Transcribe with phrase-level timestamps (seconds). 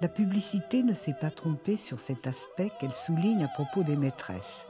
[0.00, 4.66] La publicité ne s'est pas trompée sur cet aspect qu'elle souligne à propos des maîtresses,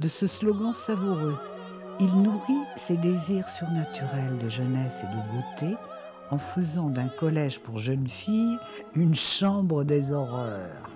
[0.00, 1.38] de ce slogan savoureux.
[1.98, 5.76] Il nourrit ses désirs surnaturels de jeunesse et de beauté
[6.30, 8.58] en faisant d'un collège pour jeunes filles
[8.94, 10.90] une chambre des horreurs.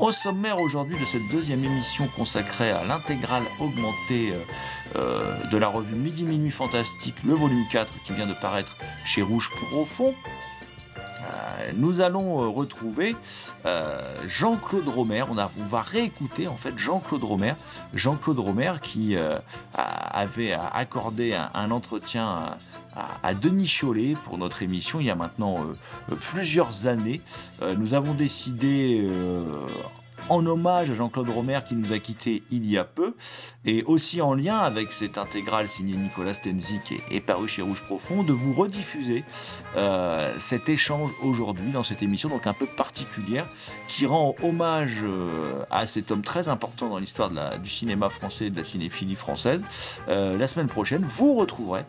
[0.00, 4.42] Au sommaire aujourd'hui de cette deuxième émission consacrée à l'intégrale augmentée euh,
[4.96, 9.20] euh, de la revue Midi Minuit Fantastique, le volume 4 qui vient de paraître chez
[9.20, 10.14] Rouge Profond,
[11.76, 13.16] nous allons euh, retrouver
[13.66, 15.24] euh, Jean-Claude Romer.
[15.30, 17.54] On, va réécouter en fait Jean-Claude Romer.
[17.94, 19.38] Jean-Claude Romer qui euh,
[19.74, 22.56] avait accordé un, entretien
[22.94, 25.64] à, Denis Chollet pour notre émission il y a maintenant
[26.20, 27.20] plusieurs années.
[27.76, 29.08] Nous avons décidé
[30.30, 33.14] en hommage à Jean-Claude Romer qui nous a quittés il y a peu,
[33.66, 37.82] et aussi en lien avec cette intégrale signée Nicolas Stenzik et, et paru chez Rouge
[37.82, 39.24] Profond, de vous rediffuser
[39.76, 43.48] euh, cet échange aujourd'hui dans cette émission donc un peu particulière
[43.88, 48.50] qui rend hommage euh, à cet homme très important dans l'histoire du cinéma français et
[48.50, 49.62] de la cinéphilie française.
[50.08, 51.82] Euh, la semaine prochaine, vous retrouverez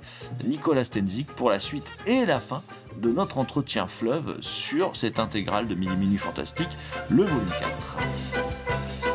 [0.45, 2.63] Nicolas Stenzik pour la suite et la fin
[2.97, 6.69] de notre entretien fleuve sur cette intégrale de Mini Mini Fantastique,
[7.09, 9.10] le volume 4.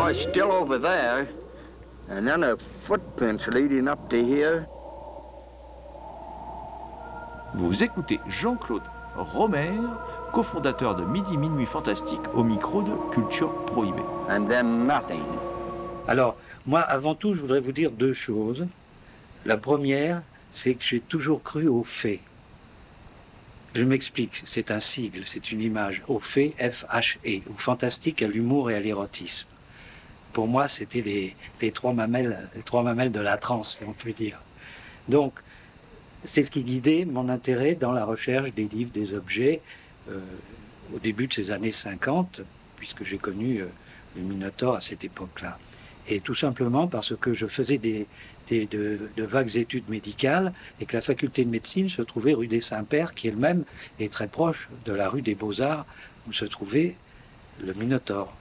[0.00, 1.28] The car's still over there,
[2.08, 4.66] and then the footprints leading up to here.
[7.54, 8.82] Vous écoutez Jean-Claude
[9.14, 9.78] Romer,
[10.32, 14.02] cofondateur de Midi Minuit Fantastique au micro de Culture Prohibée.
[14.30, 15.22] and then nothing.
[16.08, 16.34] Alors,
[16.64, 18.66] moi, avant tout, je voudrais vous dire deux choses.
[19.44, 20.22] La première,
[20.54, 22.20] c'est que j'ai toujours cru aux faits.
[23.74, 26.02] Je m'explique, c'est un sigle, c'est une image.
[26.08, 29.46] Au fait, F-H-E, ou fantastique à l'humour et à l'érotisme.
[30.32, 31.34] Pour moi, c'était les,
[31.72, 34.40] trois mamelles, de la transe, si on peut dire.
[35.08, 35.34] Donc,
[36.24, 39.60] c'est ce qui guidait mon intérêt dans la recherche des livres, des objets,
[40.08, 40.18] euh,
[40.94, 42.42] au début de ces années 50,
[42.76, 43.66] puisque j'ai connu euh,
[44.16, 45.58] le Minotaure à cette époque-là.
[46.08, 48.04] Et tout simplement parce que je faisais de
[49.16, 53.28] vagues études médicales et que la faculté de médecine se trouvait rue des Saints-Pères, qui
[53.28, 53.64] elle-même
[54.00, 55.86] est très proche de la rue des Beaux-Arts
[56.28, 56.96] où se trouvait
[57.62, 58.34] le Minotaure.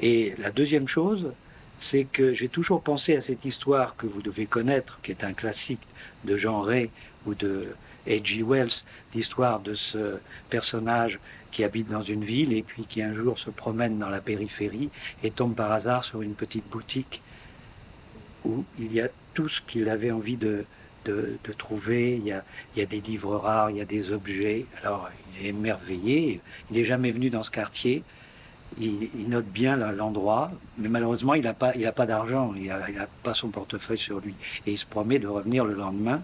[0.00, 1.32] Et la deuxième chose,
[1.78, 5.32] c'est que j'ai toujours pensé à cette histoire que vous devez connaître, qui est un
[5.32, 5.86] classique
[6.24, 6.90] de Jean Ray
[7.26, 7.68] ou de
[8.06, 8.42] H.G.
[8.42, 8.84] Wells,
[9.14, 11.18] l'histoire de ce personnage
[11.50, 14.90] qui habite dans une ville et puis qui un jour se promène dans la périphérie
[15.22, 17.22] et tombe par hasard sur une petite boutique
[18.44, 20.64] où il y a tout ce qu'il avait envie de,
[21.58, 22.16] trouver.
[22.16, 22.42] Il
[22.74, 24.66] il y, a, des livres rares, il y a des objets.
[24.82, 25.08] Alors
[25.40, 26.40] il est émerveillé.
[26.70, 28.02] Il n'est jamais venu dans ce quartier.
[28.78, 32.66] Il, il note bien l'endroit, mais malheureusement il n'a pas, il a pas d'argent, il
[32.66, 34.34] n'a pas son portefeuille sur lui.
[34.66, 36.20] Et il se promet de revenir le lendemain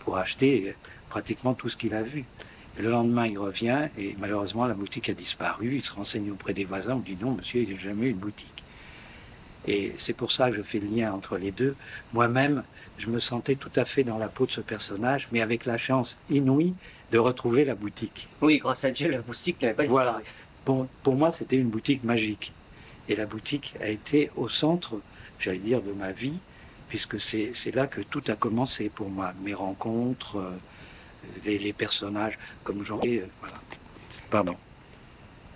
[0.00, 0.74] pour acheter
[1.08, 2.24] pratiquement tout ce qu'il a vu.
[2.78, 5.76] Et le lendemain, il revient et malheureusement, la boutique a disparu.
[5.76, 6.94] Il se renseigne auprès des voisins.
[6.94, 8.62] On dit non, monsieur, il n'y a jamais eu une boutique.
[9.66, 11.76] Et c'est pour ça que je fais le lien entre les deux.
[12.12, 12.62] Moi-même,
[12.98, 15.76] je me sentais tout à fait dans la peau de ce personnage, mais avec la
[15.76, 16.74] chance inouïe
[17.12, 18.28] de retrouver la boutique.
[18.40, 20.04] Oui, grâce à Dieu, la boutique n'avait pas disparu.
[20.04, 20.20] Voilà.
[20.64, 22.52] Pour, pour moi, c'était une boutique magique.
[23.08, 25.00] Et la boutique a été au centre,
[25.38, 26.38] j'allais dire, de ma vie,
[26.88, 29.32] puisque c'est là que tout a commencé pour moi.
[29.42, 30.50] Mes rencontres, euh,
[31.44, 33.20] les, les, personnages, comme j'en ai.
[33.20, 33.56] Euh, voilà.
[34.30, 34.56] Pardon.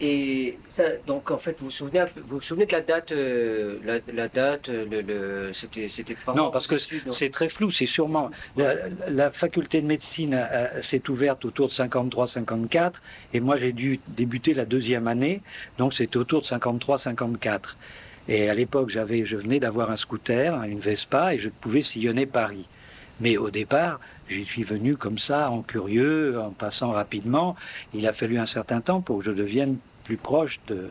[0.06, 3.78] Et ça, donc en fait, vous vous souvenez, vous, vous souvenez de la date, euh,
[3.86, 6.76] la, la, date, le, le c'était, c'était Non, parce que
[7.10, 7.70] c'est très flou.
[7.70, 8.74] C'est sûrement la,
[9.08, 10.38] la, faculté de médecine
[10.82, 12.92] s'est ouverte autour de 53-54,
[13.32, 15.40] et moi j'ai dû débuter la deuxième année,
[15.78, 17.76] donc c'était autour de 53-54.
[18.28, 22.26] Et à l'époque, j'avais, je venais d'avoir un scooter, une Vespa, et je pouvais sillonner
[22.26, 22.66] Paris.
[23.20, 27.56] Mais au départ, j'y suis venu comme ça, en curieux, en passant rapidement.
[27.94, 30.90] Il a fallu un certain temps pour que je devienne plus proche de,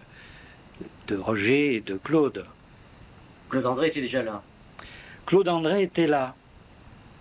[1.08, 2.46] de Roger et de Claude.
[3.50, 4.42] Claude André était déjà là.
[5.26, 6.36] Claude André était là.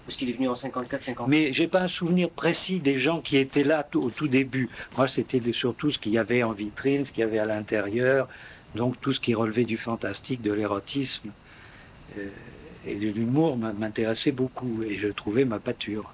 [0.07, 1.27] Parce qu'il est venu en 54-55.
[1.29, 4.69] Mais j'ai pas un souvenir précis des gens qui étaient là au tout début.
[4.97, 8.29] Moi, c'était surtout ce qu'il y avait en vitrine, ce qu'il y avait à l'intérieur,
[8.75, 11.31] donc tout ce qui relevait du fantastique, de l'érotisme.
[12.19, 12.29] Euh,
[12.85, 16.13] et de l'humour m'intéressait beaucoup et je trouvais ma pâture.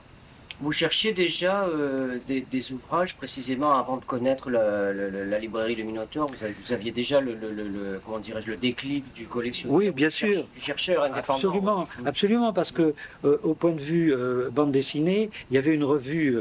[0.60, 5.76] Vous cherchiez déjà euh, des, des, ouvrages précisément avant de connaître la, la, la librairie
[5.76, 9.26] Le Minotaure vous, avez, vous, aviez déjà le, le, le comment dirais-je le déclic du
[9.26, 9.76] collectionneur?
[9.76, 10.44] Oui, bien sûr.
[10.54, 11.34] Du chercheur indépendant.
[11.34, 12.94] Absolument, absolument, parce que
[13.24, 16.36] euh, au point de vue euh, bande dessinée, il y avait une revue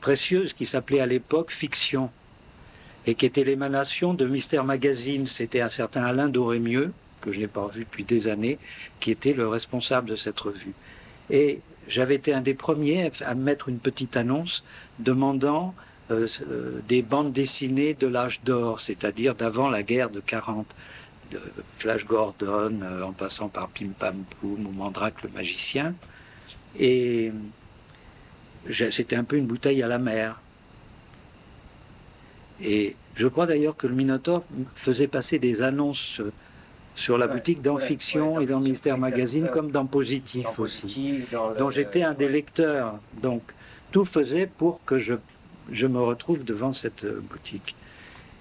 [0.00, 2.10] précieuse qui s'appelait à l'époque Fiction
[3.06, 5.26] et qui était l'émanation de Mystère Magazine.
[5.26, 8.58] C'était un certain Alain Dorémieux que je n'ai pas vu depuis des années,
[8.98, 10.72] qui était le responsable de cette revue.
[11.30, 14.64] Et j'avais été un des premiers à mettre une petite annonce
[14.98, 15.74] demandant
[16.10, 16.26] euh,
[16.88, 20.66] des bandes dessinées de l'âge d'or, c'est-à-dire d'avant la guerre de 40,
[21.32, 21.40] de
[21.78, 25.94] Flash Gordon, euh, en passant par Pim Pam Poum ou Mandrake le magicien.
[26.78, 27.32] Et
[28.72, 30.40] c'était un peu une bouteille à la mer.
[32.62, 34.44] Et je crois d'ailleurs que le Minotaur
[34.74, 36.20] faisait passer des annonces
[36.94, 41.24] sur la boutique dans Fiction et dans Mystère Magazine comme dans Positif aussi,
[41.58, 42.98] dont j'étais un des lecteurs.
[43.22, 43.42] Donc
[43.92, 45.14] tout faisait pour que je,
[45.72, 47.74] je me retrouve devant cette euh, boutique.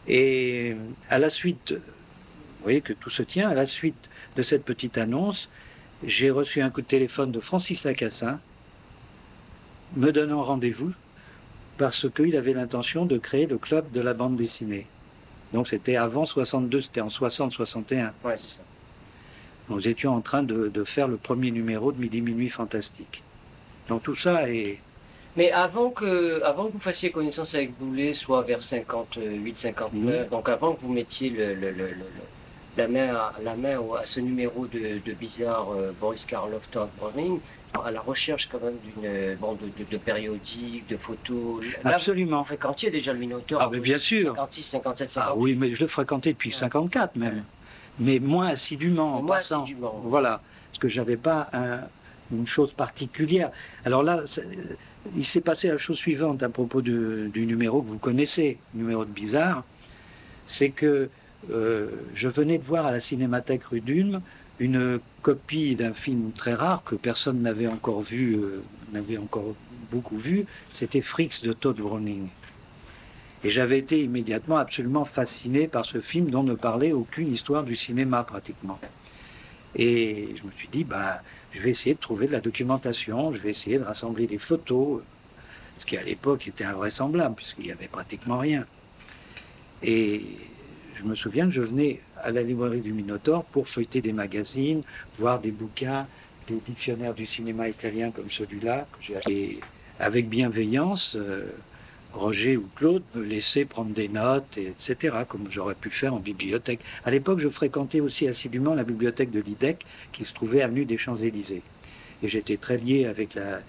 [0.08, 0.76] Et
[1.10, 4.98] à la suite, vous voyez que tout se tient, à la suite de cette petite
[4.98, 5.50] annonce,
[6.04, 8.40] j'ai reçu un coup de téléphone de Francis Lacassin
[9.96, 10.94] me donnant rendez-vous
[11.78, 14.86] parce qu'il avait l'intention de créer le club de la bande dessinée.
[15.54, 18.12] Donc c'était avant 62, c'était en 60-61.
[18.24, 18.62] Ouais, c'est ça.
[19.70, 23.24] Nous étions en train de, de, faire le premier numéro de Midi Minuit Fantastique.
[23.88, 24.80] Donc tout ça est...
[25.38, 30.30] Mais avant que, avant que vous fassiez connaissance avec Boulet, soit vers 58-59, mmh.
[30.32, 31.90] donc avant que vous mettiez le, le, le,
[32.78, 36.90] la main, à, la main à ce numéro de, de bizarre euh, Boris Karloff, Todd
[36.98, 37.40] Browning,
[37.86, 41.64] à la recherche quand même d'une bon, de, de, de, périodiques, de photos.
[41.84, 42.40] Là, Absolument.
[42.40, 44.34] Vous fréquentiez déjà le Minotaur Ah, mais bien sûr.
[44.36, 45.32] 56, 57, 58.
[45.32, 46.56] Ah oui, mais je le fréquentais depuis ouais.
[46.56, 47.36] 54 même.
[47.36, 47.42] Ouais.
[48.00, 49.64] Mais moins assidûment en moins passant.
[49.64, 50.02] Assidûment.
[50.04, 50.42] Voilà.
[50.70, 51.80] Parce que j'avais pas un,
[52.32, 53.52] une chose particulière.
[53.86, 54.24] Alors là,
[55.16, 59.06] il s'est passé la chose suivante à propos de, du numéro que vous connaissez, numéro
[59.06, 59.64] de Bizarre.
[60.48, 61.10] C'est que
[61.52, 64.22] euh, je venais de voir à la Cinémathèque rue d'Ulm
[64.60, 68.62] une copie d'un film très rare que personne n'avait encore vu, euh,
[68.92, 69.56] n'avait encore
[69.92, 72.28] beaucoup vu, c'était Fricks de Todd Browning.
[73.44, 77.76] Et j'avais été immédiatement absolument fasciné par ce film dont ne parlait aucune histoire du
[77.76, 78.80] cinéma pratiquement.
[79.76, 81.22] Et je me suis dit, bah,
[81.54, 85.02] je vais essayer de trouver de la documentation, je vais essayer de rassembler des photos,
[85.78, 88.66] ce qui à l'époque était invraisemblable puisqu'il n'y avait pratiquement rien.
[89.84, 90.22] Et
[91.00, 94.82] je me souviens que je venais à la librairie du Minotaure pour feuilleter des magazines,
[95.18, 96.06] voir des bouquins,
[96.48, 99.60] des dictionnaires du cinéma italien comme celui-là, acheté
[100.00, 101.16] avec bienveillance.
[101.16, 101.46] Euh,
[102.14, 106.20] Roger ou Claude me laissaient prendre des notes, et etc., comme j'aurais pu faire en
[106.20, 106.80] bibliothèque.
[107.06, 110.98] À l'époque, je fréquentais aussi assidûment la bibliothèque de l'IDEC, qui se trouvait avenue des
[110.98, 111.62] Champs-Élysées.
[112.24, 113.60] Et j'étais très lié avec la,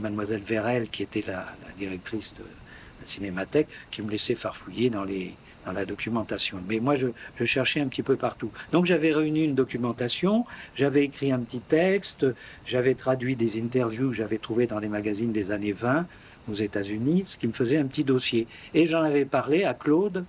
[0.00, 5.04] mademoiselle Vérel, qui était la, la directrice de la cinémathèque, qui me laissait farfouiller dans,
[5.04, 5.34] les,
[5.68, 6.58] dans la documentation.
[6.66, 7.08] Mais moi, je,
[7.44, 8.50] cherchais un petit peu partout.
[8.72, 12.26] Donc j'avais réuni une documentation, j'avais écrit un petit texte,
[12.66, 16.06] j'avais traduit des interviews que j'avais trouvées dans les magazines des années 20
[16.50, 18.46] aux États-Unis, ce qui me faisait un petit dossier.
[18.74, 20.24] Et j'en avais parlé à Claude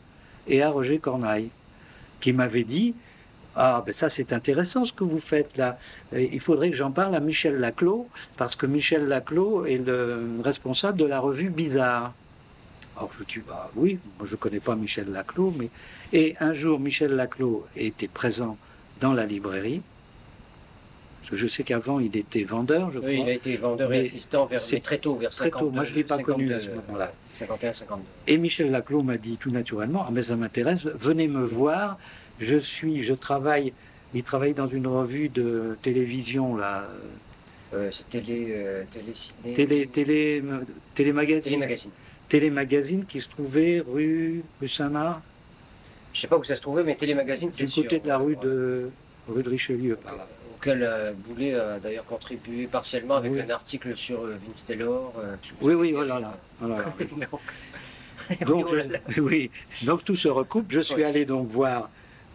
[0.47, 1.49] et à Roger Cornaille,
[2.19, 2.93] qui m'avaient dit
[3.55, 5.77] Ah, ben ça c'est intéressant ce que vous faites là.
[6.13, 10.41] Et il faudrait que j'en parle à Michel Laclos, parce que Michel Laclos est le
[10.43, 12.13] responsable de la revue Bizarre.
[12.99, 15.69] Alors je dis Bah oui, moi je ne connais pas Michel Laclos, mais.
[16.11, 18.57] Et un jour, Michel Laclos était présent
[18.99, 19.81] dans la librairie.
[21.21, 23.09] Parce que je sais qu'avant, il était vendeur, je crois.
[23.09, 25.61] Oui, il a été vendeur et assistant vers, c'est très tôt, vers très 50.
[25.61, 25.69] tôt.
[25.71, 27.11] Moi, je l'ai pas connu à ce 52, moment-là.
[27.35, 28.03] 51, 52.
[28.27, 31.97] Et Michel Laclos m'a dit tout naturellement, ah mais ça m'intéresse, venez me voir,
[32.39, 33.73] je suis, je travaille,
[34.13, 36.87] il travaille dans une revue de télévision, là,
[37.71, 38.83] Euh, c'est télé, euh,
[39.53, 40.43] télé, télé,
[40.95, 41.91] télémagazine, Télémagazine.
[42.29, 45.21] Télémagazine qui se trouvait rue, rue Saint-Marc,
[46.13, 47.83] Je sais pas où ça se trouvait, mais Télémagazine, c'est du sûr.
[47.83, 48.89] côté de la rue de,
[49.27, 50.27] rue de Richelieu, par là.
[50.55, 53.39] Auquel euh, Boulet a d'ailleurs contribué partiellement avec Oui.
[53.41, 55.13] un article sur euh, Vince Taylor.
[55.19, 56.85] euh, Oui, oui, oh là là, oh là là.
[56.99, 57.39] Donc,
[58.47, 58.99] Donc, Oui, oh là là.
[59.07, 59.49] je- oui,
[59.83, 60.65] donc tout se recoupe.
[60.69, 61.89] Je suis allé donc voir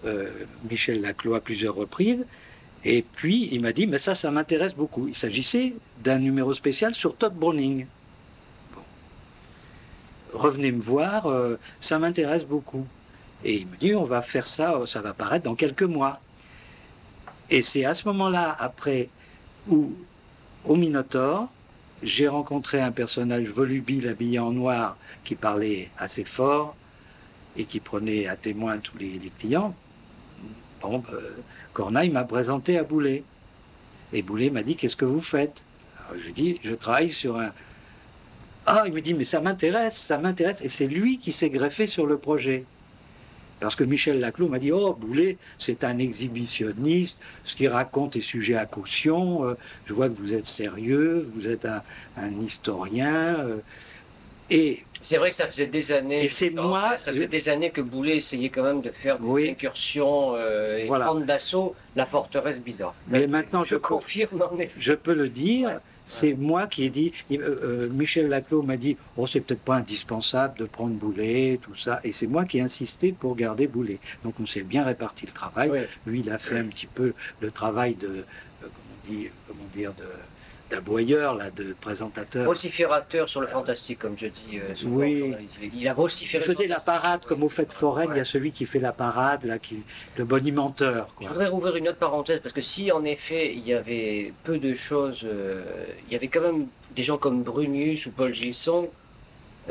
[0.07, 0.29] euh,
[0.71, 2.25] Michel Laclos à plusieurs reprises.
[2.87, 5.07] Et puis, il m'a dit, mais ça, ça m'intéresse beaucoup.
[5.09, 7.87] Il s'agissait d'un numéro spécial sur Todd Browning.
[10.35, 12.87] Revenez me voir, euh, ça m'intéresse beaucoup.
[13.45, 16.21] Et il me dit, on va faire ça, euh, ça va paraître dans quelques mois.
[17.50, 19.09] Et c'est à ce moment-là, après,
[19.69, 19.93] où,
[20.64, 21.49] au Minotaure,
[22.03, 26.75] j'ai rencontré un personnage volubile habillé en noir qui parlait assez fort
[27.57, 29.73] et qui prenait à témoin tous les, clients.
[30.83, 31.03] Bon,
[31.73, 33.23] Corneille m'a présenté à Boulet.
[34.12, 35.64] Et Boulet m'a dit Qu'est-ce que vous faites?
[36.17, 37.53] Je lui dit Je travaille sur un.
[38.66, 40.61] Ah, il me dit Mais ça m'intéresse, ça m'intéresse.
[40.62, 42.64] Et c'est lui qui s'est greffé sur le projet.
[43.61, 48.21] Parce que Michel Laclos m'a dit Oh, Boulet, c'est un exhibitionniste, ce qu'il raconte est
[48.21, 49.44] sujet à caution.
[49.44, 49.54] euh,
[49.87, 51.83] je vois que vous êtes sérieux, vous êtes un,
[52.16, 53.37] un historien.
[53.38, 53.56] euh,
[54.50, 56.25] et C'est vrai que ça faisait des années.
[56.25, 59.26] Et c'est moi- Ça faisait des années que Boulet essayait quand même de faire des
[59.26, 59.50] Oui.
[59.50, 61.06] incursions euh, et Voilà.
[61.06, 62.94] prendre d'assaut la forteresse bizarre.
[63.09, 64.42] Mais maintenant, je confirme
[64.78, 65.76] je peux le dire, Ouais.
[66.06, 67.12] C'est moi qui ai dit.
[67.32, 71.75] euh, euh, Michel Laclos m'a dit Oh, c'est peut-être pas indispensable de prendre Boulet, tout
[71.76, 72.00] ça.
[72.04, 73.99] Et c'est moi qui ai insisté pour garder Boulet.
[74.25, 75.70] Donc on s'est bien réparti le travail.
[75.70, 75.78] Oui.
[76.06, 78.08] Lui, il a fait un petit peu le travail de.
[78.08, 78.23] euh,
[78.61, 78.70] comment,
[79.06, 80.04] on dit, comment dire de
[80.75, 82.45] d'aboyeur, là, de présentateur.
[82.45, 84.97] Vociférateur sur le fantastique, comme je dis euh, souvent.
[84.97, 85.35] Oui.
[85.75, 86.45] Il a Il vociféré.
[86.47, 88.25] le faisait la parade comme au fait foraine, il y a Ouais.
[88.25, 89.83] celui qui fait la parade, là, qui,
[90.16, 91.09] le bonimenteur.
[91.12, 91.28] Je Quoi.
[91.28, 94.75] voudrais rouvrir une autre parenthèse parce que si en effet il y avait peu de
[94.75, 95.62] choses, euh,
[96.07, 96.66] il y avait quand même
[96.97, 98.88] des gens comme Brunius ou Paul Gilson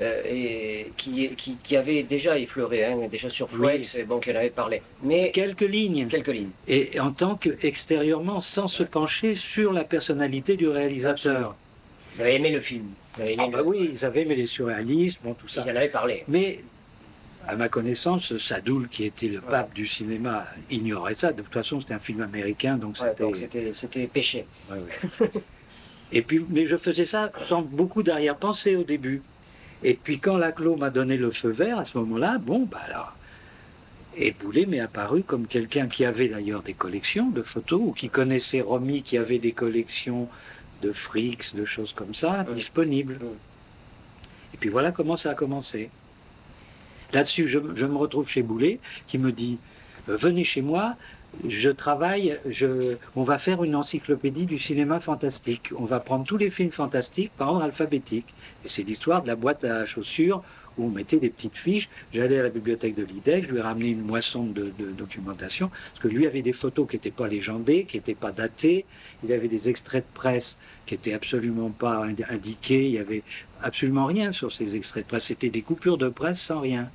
[0.01, 3.59] et qui, qui, qui avaient déjà effleuré, hein, déjà sur Oui.
[3.83, 4.81] Flex, bon, qui en avait parlé.
[5.03, 6.07] Mais Quelques lignes.
[6.07, 6.49] quelques lignes.
[6.67, 11.55] Et en tant qu'extérieurement, sans se pencher sur la personnalité du réalisateur.
[12.15, 12.85] Ils avaient aimé le film.
[13.17, 15.61] Ils avaient aimé Ah bah oui, ils avaient aimé les surréalismes, bon, tout ça.
[15.65, 16.23] Ils en avaient parlé.
[16.27, 16.59] Mais,
[17.47, 21.31] à ma connaissance, Sadoul, qui était le pape du cinéma, ignorait ça.
[21.33, 23.13] De toute façon, c'était un film américain, donc Ouais,
[23.73, 24.07] c'était...
[24.07, 24.45] péché.
[24.71, 25.27] Ouais.
[26.11, 29.21] Et puis, mais je faisais ça sans beaucoup d'arrière-pensée au début.
[29.83, 33.15] Et puis quand Laclos m'a donné le feu vert, à ce moment-là, bon, bah alors...
[34.15, 38.09] Et Boulet m'est apparu comme quelqu'un qui avait d'ailleurs des collections de photos, ou qui
[38.09, 40.29] connaissait Romy, qui avait des collections
[40.83, 42.55] de frics, de choses comme ça, Oui.
[42.55, 43.17] disponibles.
[43.21, 43.29] Oui.
[44.53, 45.89] Et puis voilà comment ça a commencé.
[47.11, 49.57] Là-dessus, je, je me retrouve chez Boulet, qui me dit,
[50.09, 50.95] euh, venez chez moi,
[51.47, 52.37] je travaille,
[53.15, 55.71] on va faire une encyclopédie du cinéma fantastique.
[55.77, 58.27] On va prendre tous les films fantastiques par ordre alphabétique.
[58.63, 60.43] Et c'est l'histoire de la boîte à chaussures
[60.77, 61.89] où on mettait des petites fiches.
[62.13, 65.69] J'allais à la bibliothèque de l'IDEC, je lui ai ramené une moisson de, de documentation,
[65.69, 68.85] parce que lui avait des photos qui n'étaient pas légendées, qui n'étaient pas datées.
[69.23, 72.85] Il avait des extraits de presse qui n'étaient absolument pas indi- indiqués.
[72.85, 73.23] Il y avait
[73.61, 75.25] absolument rien sur ces extraits de presse.
[75.25, 76.89] C'était des coupures de presse sans rien.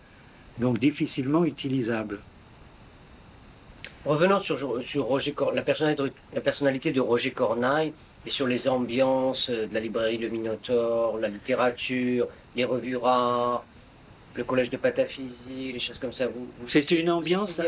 [0.58, 2.18] Donc difficilement utilisables.
[4.04, 7.92] Revenons sur, sur Roger la, personnalité, de- la personnalité de Roger Cornaille
[8.26, 12.26] et sur les ambiances euh, de la librairie Le Minotaure, la littérature,
[12.56, 13.64] les revues rares,
[14.34, 16.26] le collège de pataphysie, les choses comme ça.
[16.28, 17.60] Vous, vous- C'était une ambiance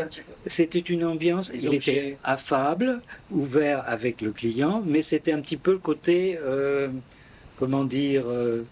[0.47, 1.91] C'était une ambiance, Les il objets.
[1.91, 6.87] était affable, ouvert avec le client, mais c'était un petit peu le côté, euh,
[7.59, 8.63] comment dire, euh,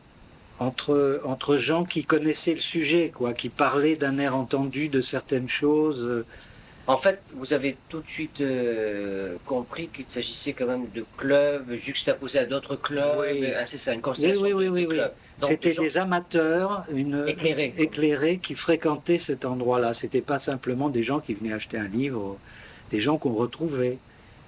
[0.59, 5.49] entre, entre gens qui connaissaient le sujet, quoi, qui parlaient d'un air entendu de certaines
[5.49, 6.23] choses.
[6.87, 11.71] En fait, vous avez tout de suite euh, compris qu'il s'agissait quand même de clubs
[11.75, 13.19] juxtaposés à d'autres clubs.
[13.19, 13.45] Oui.
[13.55, 14.99] Ah, c'est ça, une constellation oui, oui, de- oui,
[15.39, 17.73] C'était des amateurs, une, éclairés.
[17.77, 19.93] éclairés qui fréquentaient cet endroit-là.
[19.93, 22.37] C'était pas simplement des gens qui venaient acheter un livre,
[22.89, 23.99] des gens qu'on retrouvait.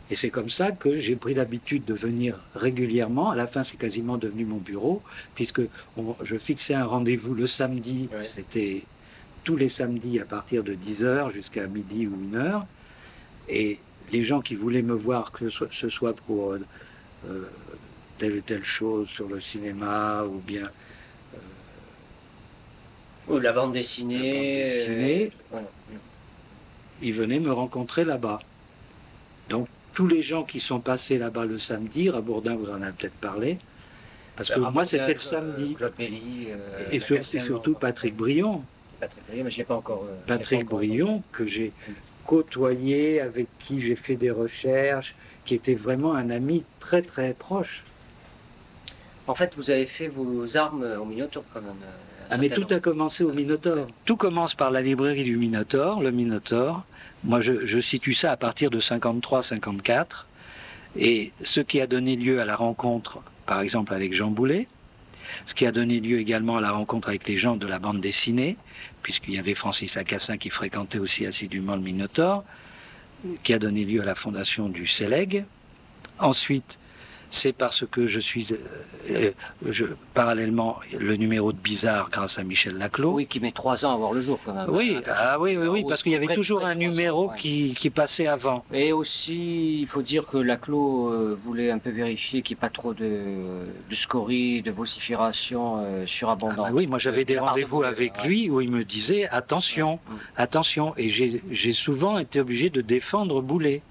[0.10, 3.30] Et c'est comme ça que j'ai pris l'habitude de venir régulièrement.
[3.32, 5.02] À la fin, c'est quasiment devenu mon bureau,
[5.36, 5.62] puisque
[5.96, 8.10] on- je fixais un rendez-vous le samedi.
[8.12, 8.24] Ouais.
[8.24, 8.82] C'était
[9.44, 12.64] tous les samedis à partir de 10h jusqu'à midi ou 1h.
[13.50, 13.80] Et
[14.12, 16.60] les gens qui voulaient me voir, que ce soit, pour euh,
[17.30, 17.44] euh,
[18.18, 20.70] telle ou telle chose sur le cinéma, ou bien
[23.28, 24.18] Ou la bande dessinée.
[24.18, 25.32] La bande dessinée.
[25.54, 25.60] euh,
[27.02, 28.40] ils venaient me rencontrer là-bas.
[29.50, 33.16] Donc tous les gens qui sont passés là-bas le samedi, Rabourdin vous en a peut-être
[33.16, 33.58] parlé,
[34.36, 35.76] parce que moi c'était le euh, samedi.
[36.00, 37.74] Euh, Et, sur- et surtout.
[37.74, 38.64] Patrick Brion,
[39.02, 40.06] Patrick Brion, mais je l'ai pas encore.
[40.08, 41.72] euh, je l'ai Patrick pas encore Brion que j'ai
[42.26, 47.84] côtoyé, avec qui j'ai fait des recherches, qui était vraiment un ami très très proche.
[49.28, 51.72] En fait, vous avez fait vos armes au Minotaur quand même.
[51.84, 53.88] euh, Ah mais tout a commencé au Minotaur.
[54.06, 56.84] Tout commence par la librairie du Minotaur, le Minotaur.
[57.24, 60.26] Moi je, je situe ça à partir de 53-54.
[60.98, 64.68] Et ce qui a donné lieu à la rencontre, par exemple avec Jean Boulet,
[65.46, 68.02] ce qui a donné lieu également à la rencontre avec les gens de la bande
[68.02, 68.58] dessinée,
[69.04, 72.44] puisqu'il y avait Francis Lacassin qui fréquentait aussi assidûment le Minotaur,
[73.44, 75.46] qui a donné lieu à la fondation du CELEG.
[76.20, 76.80] Ensuite,
[77.32, 78.58] c'est parce que je suis euh,
[79.12, 79.32] euh,
[79.70, 83.14] je- parallèlement le numéro de Bizarre grâce à Michel Laclos.
[83.14, 84.70] Oui, qui met trois ans à voir le jour quand même.
[84.70, 87.30] Oui, Hein, ah oui, oui, oui, parce qu'il y avait près toujours un ans, numéro
[87.30, 87.38] ouais.
[87.40, 88.64] qui, qui passait avant.
[88.74, 92.62] Et aussi, il faut dire que Laclos euh, voulait un peu vérifier qu'il n'y ait
[92.62, 93.10] pas trop de,
[93.90, 96.58] de scories, de vociférations euh, Ah surabondantes.
[96.58, 98.28] bah oui, moi j'avais des rendez-vous vous, avec ouais.
[98.28, 100.00] lui où il me disait attention,
[100.38, 100.94] attention.
[100.98, 103.82] Et j'ai j'ai souvent été obligé de défendre Boulet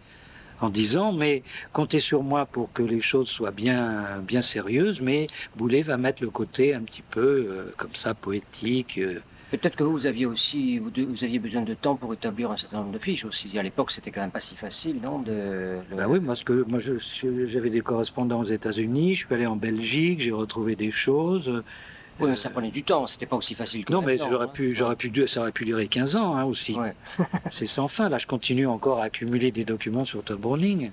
[0.61, 5.27] en disant mais comptez sur moi pour que les choses soient bien, bien sérieuses, mais
[5.57, 8.99] Boulet va mettre le côté un petit peu euh, comme ça poétique.
[8.99, 9.21] euh.
[9.51, 12.53] Peut-être que vous, vous aviez aussi vous, de- vous aviez besoin de temps pour établir
[12.53, 13.59] un certain nombre de fiches aussi.
[13.59, 15.33] À l'époque, c'était quand même pas si facile, non de,
[15.91, 19.47] de- Bah oui, moi, ce que, moi j'avais des correspondants aux États-Unis, je suis allé
[19.47, 21.65] en Belgique, j'ai retrouvé des choses.
[22.21, 23.07] Oui, mais ça prenait du temps.
[23.07, 24.49] C'était pas aussi facile que Non, mais j'aurais hein.
[24.49, 26.75] pu, j'aurais pu, ça aurait pu durer 15 ans hein, aussi.
[26.75, 26.95] Ouais.
[27.51, 28.09] C'est sans fin.
[28.09, 30.91] Là, je continue encore à accumuler des documents sur Todd Browning.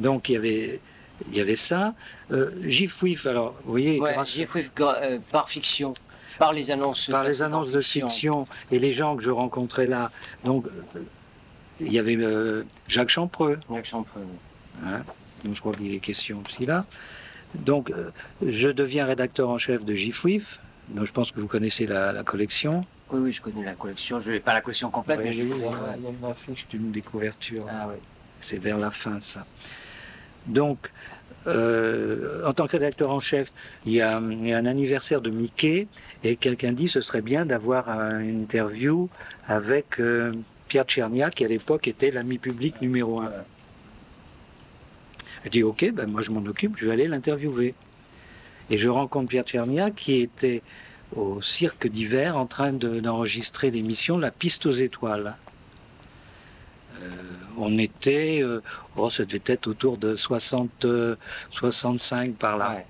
[0.00, 0.80] Donc, il y avait,
[1.30, 1.94] il y avait ça.
[2.32, 5.92] Euh, Gif Wif, alors, vous voyez, Ouais, grâce- fait gra- euh, par fiction,
[6.38, 7.08] par les annonces.
[7.08, 10.10] par les annonces de fiction et les gens que je rencontrais là,
[10.44, 11.00] donc, euh,
[11.80, 14.22] il y avait euh, Jacques Champreux, Jacques Champreux.
[14.84, 15.02] hein,
[15.44, 16.84] donc je crois qu'il est question aussi là.
[17.54, 18.10] Donc, euh,
[18.46, 20.60] je deviens rédacteur en chef de Gif Wif.
[20.90, 22.84] Donc, je pense que vous connaissez la, la collection.
[23.10, 24.20] Oui, oui, je connais la collection.
[24.20, 25.54] Je n'ai pas la collection complète, Ouais, mais a connais.
[25.98, 27.66] il y a une affiche d'une découverture.
[27.70, 27.96] Ah oui.
[28.40, 29.44] C'est vers la fin, ça.
[30.46, 30.90] Donc,
[31.46, 33.50] euh, en tant que rédacteur en chef,
[33.86, 35.86] il y, a, il y a un anniversaire de Mickey
[36.24, 39.08] et quelqu'un dit ce serait bien d'avoir un- une interview
[39.46, 40.32] avec euh,
[40.68, 43.30] Pierre Tchernia, qui à l'époque était l'ami public numéro un.
[45.44, 47.74] Je dis ok, ben moi je m'en occupe, je vais aller l'interviewer.
[48.70, 50.62] Et je rencontre Pierre Tchernia qui était
[51.16, 55.34] au cirque d'hiver en train de- d'enregistrer l'émission La piste aux étoiles.
[57.00, 57.06] Euh,
[57.56, 58.60] on était, euh,
[58.96, 61.16] oh, ça devait être autour de 60, euh,
[61.50, 62.70] 65 par là.
[62.76, 62.86] Ouais.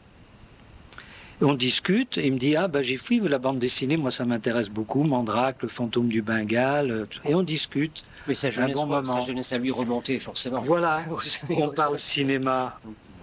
[1.41, 4.25] On discute, et il me dit, ah bah j'ai fait la bande dessinée, moi ça
[4.25, 8.05] m'intéresse beaucoup, Mandrake, le fantôme du Bengale, euh, et on discute.
[8.29, 9.13] Mais sa jeunesse, bon moment.
[9.13, 10.61] sa jeunesse à lui remonter, forcément.
[10.61, 11.05] Voilà,
[11.51, 12.79] on parle cinéma,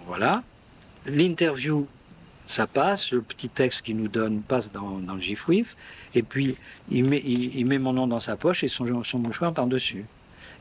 [0.06, 0.42] voilà.
[1.06, 1.86] L'interview,
[2.46, 5.76] ça passe, le petit texte qu'il nous donne passe dans, dans le GIF-WIF,
[6.14, 6.56] et puis
[6.90, 10.04] il met, il, il met mon nom dans sa poche et son, son mouchoir par-dessus.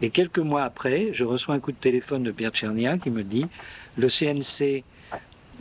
[0.01, 3.23] Et quelques mois après, je reçois un coup de téléphone de Pierre Tchernia qui me
[3.23, 3.45] dit
[3.97, 4.83] le CNC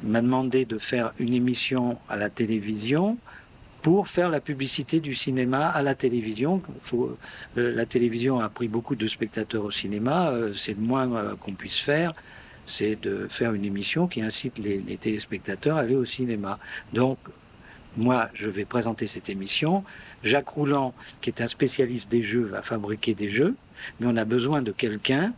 [0.03, 3.17] m'a demandé de faire une émission à la télévision
[3.85, 6.63] pour faire la publicité du cinéma à la télévision.
[6.95, 7.15] Euh,
[7.55, 11.53] la télévision a pris beaucoup de spectateurs au cinéma, euh, c'est le moins euh, qu'on
[11.53, 12.15] puisse faire,
[12.65, 16.59] c'est de faire une émission qui incite les téléspectateurs à aller au cinéma.
[16.95, 17.19] Donc,
[17.99, 19.85] moi, je vais présenter cette émission.
[20.23, 23.55] Jacques Rouland, qui est un spécialiste des jeux, va fabriquer des jeux,
[24.01, 25.35] mais on a besoin de quelqu'un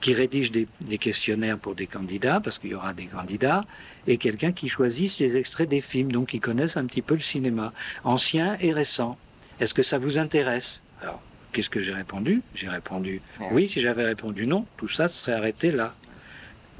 [0.00, 3.64] qui rédige des, des questionnaires pour des candidats, parce qu'il y aura des candidats,
[4.06, 7.20] et quelqu'un qui choisisse les extraits des films, donc qui connaissent un petit peu le
[7.20, 7.72] cinéma,
[8.04, 9.18] ancien et récent.
[9.60, 10.82] Est-ce que ça vous intéresse?
[11.02, 11.20] Alors,
[11.52, 12.42] qu'est-ce que j'ai répondu?
[12.54, 15.94] J'ai répondu oui, si j'avais répondu non, tout ça se serait arrêté là.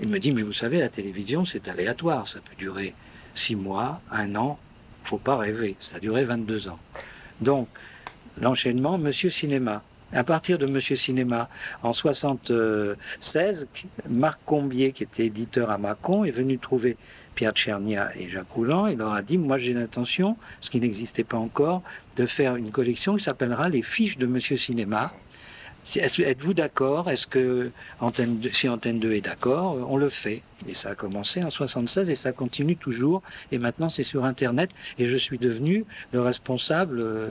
[0.01, 2.95] Il me dit, mais vous savez, la télévision, c'est aléatoire, ça peut durer
[3.35, 4.59] six mois, un an,
[5.05, 6.79] faut pas rêver, ça a duré 22 ans.
[7.41, 7.69] Donc,
[8.41, 9.83] l'enchaînement, Monsieur Cinéma.
[10.13, 11.51] À partir de Monsieur Cinéma,
[11.83, 13.69] en 76,
[14.09, 16.97] Marc Combier, qui était éditeur à Mâcon, est venu trouver
[17.35, 21.25] Pierre Tchernia et Jacques Rouland et leur a dit, moi j'ai l'intention, ce qui n'existait
[21.25, 21.83] pas encore,
[22.17, 25.13] de faire une collection qui s'appellera Les fiches de Monsieur Cinéma.
[25.97, 27.09] Êtes-vous d'accord?
[27.11, 30.43] Est-ce que Antenne 2 si Antenne 2 est d'accord, on le fait.
[30.69, 33.23] Et ça a commencé en 76 et ça continue toujours.
[33.53, 37.29] Et maintenant c'est sur Internet et je suis devenu le responsable, euh,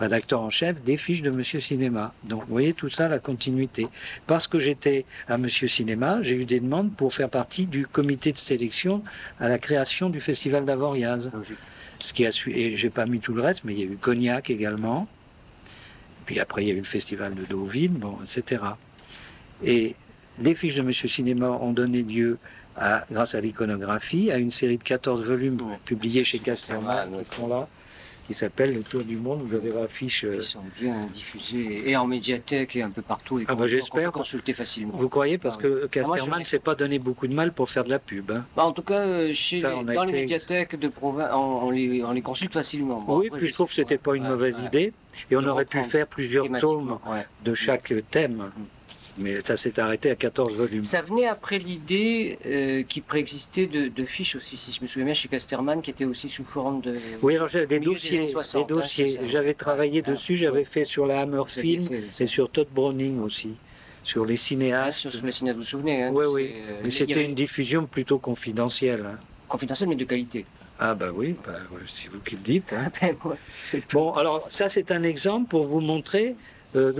[0.00, 2.12] rédacteur en chef des fiches de Monsieur Cinéma.
[2.24, 3.86] Donc vous voyez tout ça, la continuité.
[4.26, 8.32] Parce que j'étais à Monsieur Cinéma, j'ai eu des demandes pour faire partie du comité
[8.32, 9.02] de sélection
[9.38, 11.30] à la création du Festival d'Avoriaz.
[11.98, 13.86] Ce qui a su et j'ai pas mis tout le reste, mais il y a
[13.86, 15.06] eu Cognac également.
[16.26, 18.62] Puis après, il y a eu le festival de Deauville, bon, etc.
[19.64, 19.94] Et
[20.40, 22.38] les fiches de Monsieur Cinéma ont donné lieu,
[22.76, 25.76] à, grâce à l'iconographie, à une série de 14 volumes Ouais.
[25.84, 27.68] publiés chez Casterman, Casterman, qui sont là,
[28.30, 29.40] qui s'appelle Le Tour du Monde.
[29.44, 30.22] Vous avez l'affiche.
[30.24, 33.40] euh, Ils sont bien diffusés et en médiathèque et un peu partout.
[33.40, 34.12] Et Ah bah, j'espère.
[34.12, 34.92] consulter facilement.
[34.96, 35.36] Vous croyez?
[35.36, 37.90] Parce Ah que je Casterman ne s'est pas donné beaucoup de mal pour faire de
[37.90, 38.30] la pub.
[38.30, 38.44] hein.
[38.54, 42.04] Bah, en tout cas, euh, chez, Ça, dans les médiathèques de province, on, on les,
[42.04, 43.00] on les consulte facilement.
[43.00, 44.92] Bon, oui, après, puis je trouve que sais c'était pas une mauvaise idée.
[45.28, 47.26] Et on aurait pu faire plusieurs tomes ouais.
[47.44, 48.44] de chaque thème.
[49.18, 50.84] Mais ça s'est arrêté à 14 volumes.
[50.84, 55.06] Ça venait après l'idée euh, qui préexistait de, de fiches aussi, si je me souviens
[55.06, 56.94] bien, chez Casterman, qui était aussi sous forme de.
[57.22, 59.20] Oui, alors j'ai des dossiers, années 60, des hein, dossiers.
[59.26, 60.64] J'avais travaillé Ah, dessus, j'avais ouais.
[60.64, 63.50] fait sur la Hammer Film fait, et sur Todd Browning aussi,
[64.04, 65.08] sur les Ah, cinéastes.
[65.10, 66.52] sur les cinéastes, vous vous souvenez hein, Oui, oui.
[66.54, 69.04] euh, Mais c'était avait- une diffusion plutôt confidentielle.
[69.06, 69.18] hein.
[69.48, 70.46] confidentielle, mais de qualité.
[70.78, 71.54] Ah bah oui, bah,
[71.86, 72.72] c'est vous qui le dites.
[72.72, 72.90] hein.
[73.02, 73.14] Ben.
[73.92, 76.36] Bon, alors ça c'est un exemple pour vous montrer
[76.76, 76.92] euh,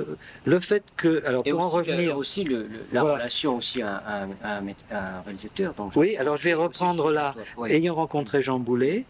[0.44, 3.16] le fait que, alors Et pour en aussi, revenir, euh, aussi le, le- la Voilà.
[3.16, 5.74] relation aussi à, un- à un mét- à un réalisateur.
[5.74, 7.35] Donc, Oui, alors je vais reprendre là.
[7.56, 7.72] Ouais.
[7.74, 9.04] ayant rencontré Jean Boulet,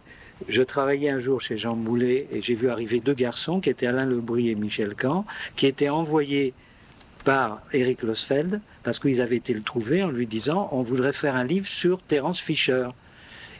[0.48, 3.86] je travaillais un jour chez Jean Boulet et j'ai vu arriver deux garçons qui étaient
[3.86, 5.24] Alain Lebris et Michel Camp,
[5.56, 6.52] qui étaient envoyés
[7.24, 11.36] par Eric Losfeld parce qu'ils avaient été le trouver en lui disant on voudrait faire
[11.36, 12.88] un livre sur Terence Fisher.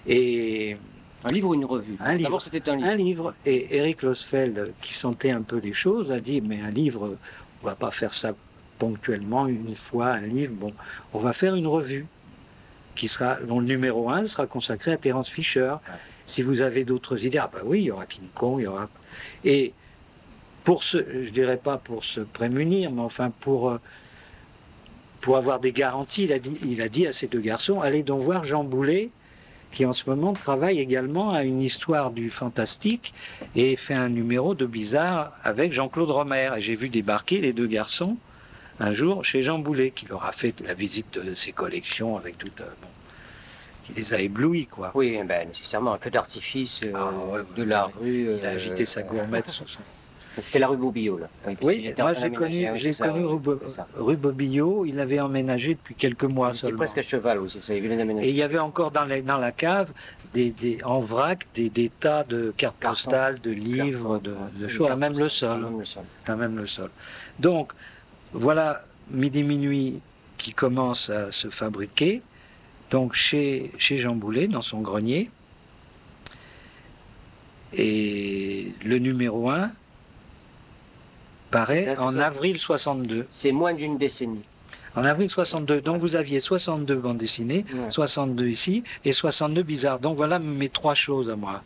[0.07, 0.77] Et
[1.25, 1.97] Un livre ou une revue?
[2.01, 2.29] Un livre.
[2.29, 2.89] D'abord, c'était un livre.
[2.89, 6.71] un livre, et Eric Losfeld, qui sentait un peu les choses, a dit mais un
[6.71, 7.17] livre,
[7.63, 8.35] on va pas faire ça
[8.79, 10.73] ponctuellement, une fois, un livre, bon,
[11.13, 12.07] on va faire une revue
[12.97, 15.75] qui sera, dont le numéro 1 sera consacré à Terence Fisher.
[16.27, 18.67] Si vous avez d'autres idées, ah bah oui, il y aura King Kong, il y
[18.67, 18.89] aura.
[19.45, 19.73] Et
[20.65, 23.79] pour se, je dirais pas pour se prémunir, mais enfin pour, euh,
[25.21, 28.03] pour avoir des garanties, il a, dit, il a dit à ces deux garçons, allez
[28.03, 29.11] donc voir Jean Boulet,
[29.73, 33.15] qui en ce moment travaille également à une histoire du fantastique
[33.55, 36.51] et fait un numéro de bizarre avec Jean-Claude Romer.
[36.57, 38.17] Et j'ai vu débarquer les deux garçons
[38.81, 42.39] un jour chez Jean Boulet, qui leur a fait la visite de ses collections avec
[42.39, 42.49] tout.
[42.61, 42.89] euh, bon,
[43.87, 44.91] qui les a éblouis, quoi.
[44.95, 47.93] Oui, ben, nécessairement, un peu d'artifice euh, Ah, ouais, de ouais, la ouais.
[48.01, 48.37] rue.
[48.39, 49.49] Il a euh, agité sa gourmette.
[49.49, 49.79] sur son-
[50.41, 51.29] C'était la rue Bobillot, là.
[51.63, 53.39] Oui, en moi j'ai connu, oui, j'ai oui,
[53.97, 56.79] rue, Bobillot, il avait emménagé depuis quelques mois Il était seulement.
[56.79, 57.85] presque à cheval aussi, ça, il.
[58.23, 59.91] Et il y avait encore dans, les- dans la cave,
[60.33, 64.89] des, des- en vrac, des, des tas de cartes postales, de livres, de, de choses,
[64.97, 65.61] même le sol.
[65.63, 66.05] Même le sol.
[66.25, 66.91] quand même le sol.
[67.41, 67.73] Donc,
[68.33, 69.99] voilà Midi Minuit
[70.39, 72.23] qui commence à se fabriquer,
[72.93, 75.29] donc chez, chez Jean Boulet, dans son grenier.
[77.73, 79.71] Et le numéro 1
[81.51, 83.27] paraît ça, en avril 62.
[83.31, 84.43] C'est moins d'une décennie.
[84.97, 87.91] En avril 62, donc vous aviez 62 bandes dessinées, Ouais.
[87.91, 90.01] 62 ici, et 62 bizarres.
[90.01, 91.63] Donc voilà mes trois choses à moi,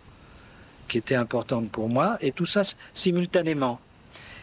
[0.88, 3.80] qui étaient importantes pour moi, et tout ça simultanément.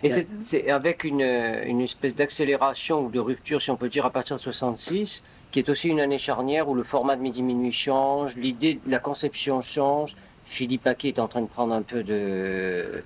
[0.03, 4.03] Et c'est- c'est avec une, une espèce d'accélération ou de rupture, si on peut dire,
[4.05, 7.43] à partir de 66, qui est aussi une année charnière où le format de Midi
[7.43, 10.15] Minuit change, l'idée, la conception change.
[10.47, 13.03] Philippe Paquet est en train de prendre un peu de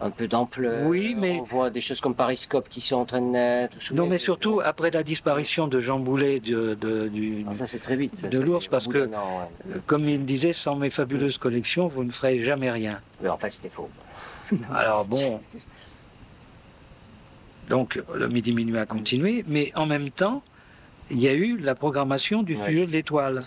[0.00, 0.86] un peu d'ampleur.
[0.86, 3.76] Oui, mais- On voit des choses comme Pariscope qui sont en train de naître.
[3.92, 7.96] Non, mais surtout après la disparition de Jean Boulet de, de- du, ça c'est très
[7.96, 8.18] vite.
[8.18, 9.76] ça, de c'est l'ours, parce que- ouais.
[9.86, 13.00] comme il disait, sans mes fabuleuses collections, vous ne ferez jamais rien.
[13.22, 13.88] Mais en fait c'était faux.
[14.74, 15.40] Alors bon,
[17.70, 20.42] donc le midi minuit a continué, mais en même temps,
[21.10, 23.40] il y a eu la programmation du Ouais, studio de l'étoile,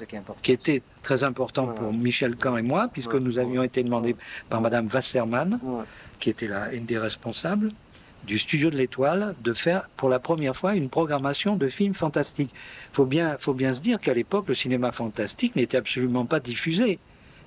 [0.43, 1.75] qui était très important Ouais.
[1.75, 4.15] pour Michel Camp et moi, puisque nous avions été demandés
[4.49, 5.59] par Madame Wasserman.
[6.19, 7.71] Qui était là, une des responsables
[8.25, 12.51] du studio de l'étoile, de faire pour la première fois une programmation de films fantastiques.
[12.53, 16.39] Il faut bien, faut bien se dire qu'à l'époque, le cinéma fantastique n'était absolument pas
[16.39, 16.99] diffusé.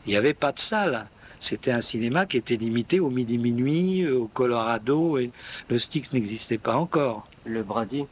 [0.06, 1.06] Il n'y avait pas de salle.
[1.38, 5.30] C'était un cinéma qui était limité au midi minuit, au Colorado, et
[5.68, 7.26] le Styx n'existait pas encore.
[7.44, 8.04] Le Brady?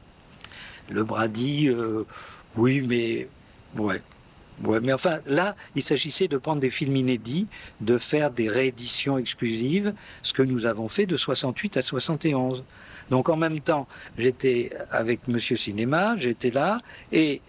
[0.90, 2.04] Le Brady, euh,
[2.56, 3.28] oui, mais
[3.76, 4.00] ouais.
[4.64, 7.46] Ouais, mais enfin, là, il s'agissait de prendre des films inédits,
[7.80, 9.92] de faire des rééditions exclusives,
[10.22, 12.64] ce que nous avons fait de 68 à 71.
[13.10, 13.86] Donc en même temps,
[14.18, 16.80] j'étais avec Monsieur Cinéma, j'étais là,
[17.12, 17.40] et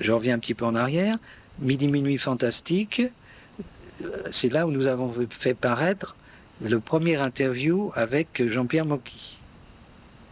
[0.00, 1.18] je reviens un petit peu en arrière,
[1.60, 3.02] Midi Minuit Fantastique,
[4.02, 6.16] euh, c'est là où nous avons fait paraître
[6.64, 9.38] le premier interview avec Jean-Pierre Mocky.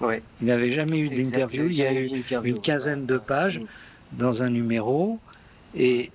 [0.00, 0.22] Ouais.
[0.40, 2.08] Il n'avait jamais eu d'interview, il y a eu
[2.44, 3.60] une quinzaine de pages
[4.12, 4.18] Mm.
[4.18, 5.18] dans un numéro,
[5.76, 6.10] et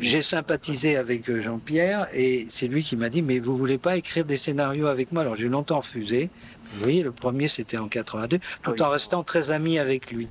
[0.00, 3.96] j'ai sympathisé avec euh, Jean-Pierre et c'est lui qui m'a dit mais vous voulez pas
[3.96, 5.22] écrire des scénarios avec moi?
[5.22, 6.30] Alors j'ai longtemps refusé.
[6.72, 8.82] Vous voyez, le premier c'était en 82, tout Oui.
[8.82, 10.28] en restant très ami avec lui.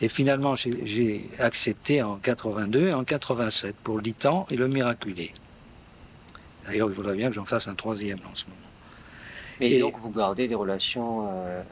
[0.00, 5.32] Et finalement j'ai- accepté en 82 et en 87 pour l'Itan et le Miraculé.
[6.66, 8.56] D'ailleurs il faudrait bien que j'en fasse un troisième en ce moment.
[9.60, 11.62] Et, et- donc vous gardez des relations euh,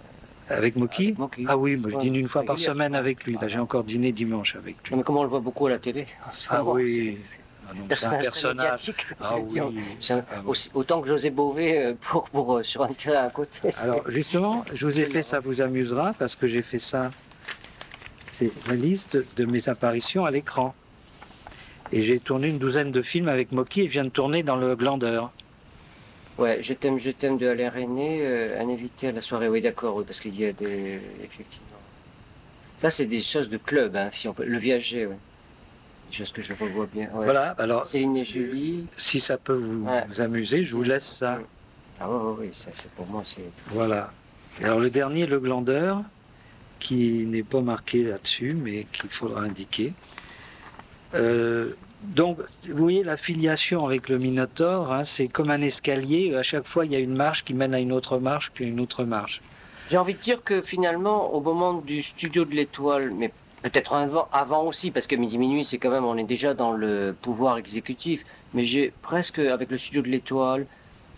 [0.49, 1.15] Avec Moki.
[1.47, 3.37] Ah oui, moi, je dîne une fois par semaine avec lui.
[3.41, 4.97] Là j'ai encore dîné dimanche avec lui.
[4.97, 6.07] Mais comme on le voit beaucoup à la télé
[6.51, 7.19] Ah oui.
[7.23, 7.39] c'est-
[7.71, 8.91] Ah, un personnage.
[9.21, 9.61] Ah oui.
[9.61, 9.65] un-
[10.19, 10.47] Ah oui.
[10.47, 13.61] aussi- autant que José Bové euh, pour, pour, euh, sur un terrain à côté.
[13.83, 17.11] Alors justement, je vous ai fait, ça vous amusera, parce que j'ai fait ça,
[18.27, 20.75] c'est la liste de mes apparitions à l'écran.
[21.93, 24.57] Et j'ai tourné une douzaine de films avec Moki et je viens de tourner dans
[24.57, 25.31] le Glandeur.
[26.39, 29.49] Ouais, je t'aime, je t'aime de Alain René, euh, un invité à la soirée.
[29.49, 31.01] Oui, d'accord, oui, parce qu'il y a des.
[31.25, 31.67] Effectivement.
[32.81, 34.45] Ça, c'est des choses de club, hein, si on peut.
[34.45, 35.17] Le viager, oui.
[36.11, 37.07] Des choses que je revois bien.
[37.13, 37.25] Ouais.
[37.25, 38.87] Voilà, alors Céline et Julie.
[38.97, 40.05] si ça peut vous, Ouais.
[40.09, 41.41] vous amuser, je vous laisse ça.
[42.01, 43.43] Ah, oui, oui, oui, ça, c'est pour moi, c'est.
[43.73, 44.13] Voilà.
[44.63, 46.03] Alors le dernier, le Glandeur,
[46.79, 49.93] qui n'est pas marqué là-dessus, mais qu'il faudra indiquer.
[51.15, 51.73] Euh,
[52.03, 56.35] donc, vous voyez, la filiation avec le Minotaure, hein, c'est comme un escalier.
[56.37, 58.67] À chaque fois, il y a une marche qui mène à une autre marche, puis
[58.67, 59.43] une autre marche.
[59.91, 63.33] J'ai envie de dire que finalement, au moment du studio de l'étoile, mais
[63.63, 63.95] peut-être
[64.33, 67.59] avant, aussi, parce que midi minuit, c'est quand même, on est déjà dans le pouvoir
[67.59, 68.25] exécutif.
[68.55, 70.67] Mais j'ai presque, avec le studio de l'étoile,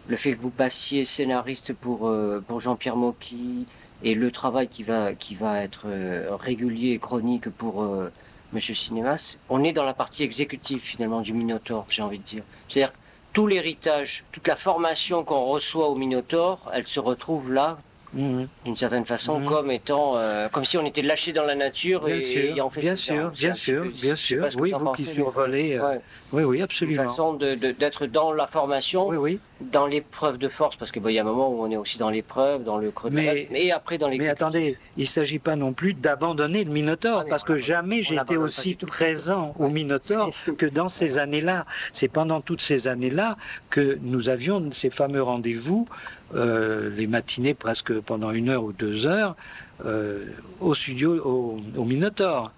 [0.09, 3.67] le fait que vous passiez scénariste pour, euh, Jean-Pierre Mocky
[4.03, 8.11] et le travail qui va, qui va être euh, régulier et chronique pour euh,
[8.53, 12.43] Monsieur Cinémas, on est dans la partie exécutive finalement du Minotaure, j'ai envie de dire.
[12.69, 12.93] C'est-à-dire
[13.33, 17.79] tout l'héritage, toute la formation qu'on reçoit au Minotaure, elle se retrouve là
[18.13, 18.49] Mhm.
[18.65, 19.47] d'une certaine façon Mhm.
[19.49, 22.61] comme étant euh, comme si on était lâché dans la nature Bien et, sûr, et
[22.61, 24.47] on fait bien sûr, bien sûr, bien sûr.
[24.59, 25.75] Oui, en vous qui survolez.
[25.79, 26.01] euh, Ouais,
[26.33, 27.05] Oui, oui, une absolument.
[27.05, 29.39] façon de- de- d'être dans la formation, Oui, oui.
[29.61, 32.11] dans l'épreuve de force, parce qu'il y a un moment où on est aussi dans
[32.11, 35.73] l'épreuve, dans le creux Mais- et après dans Mais attendez, il ne s'agit pas non
[35.73, 40.89] plus d'abandonner le Minotaure, Ah, parce que jamais pas aussi présent au Minotaure que dans
[40.89, 41.65] ces années-là.
[41.93, 43.37] C'est pendant toutes ces années-là
[43.71, 45.87] que nous avions ces fameux rendez-vous,
[46.35, 49.37] euh, les matinées presque pendant une heure ou deux heures,
[49.85, 50.25] euh,
[50.61, 52.53] au studio, au, au Minotaure,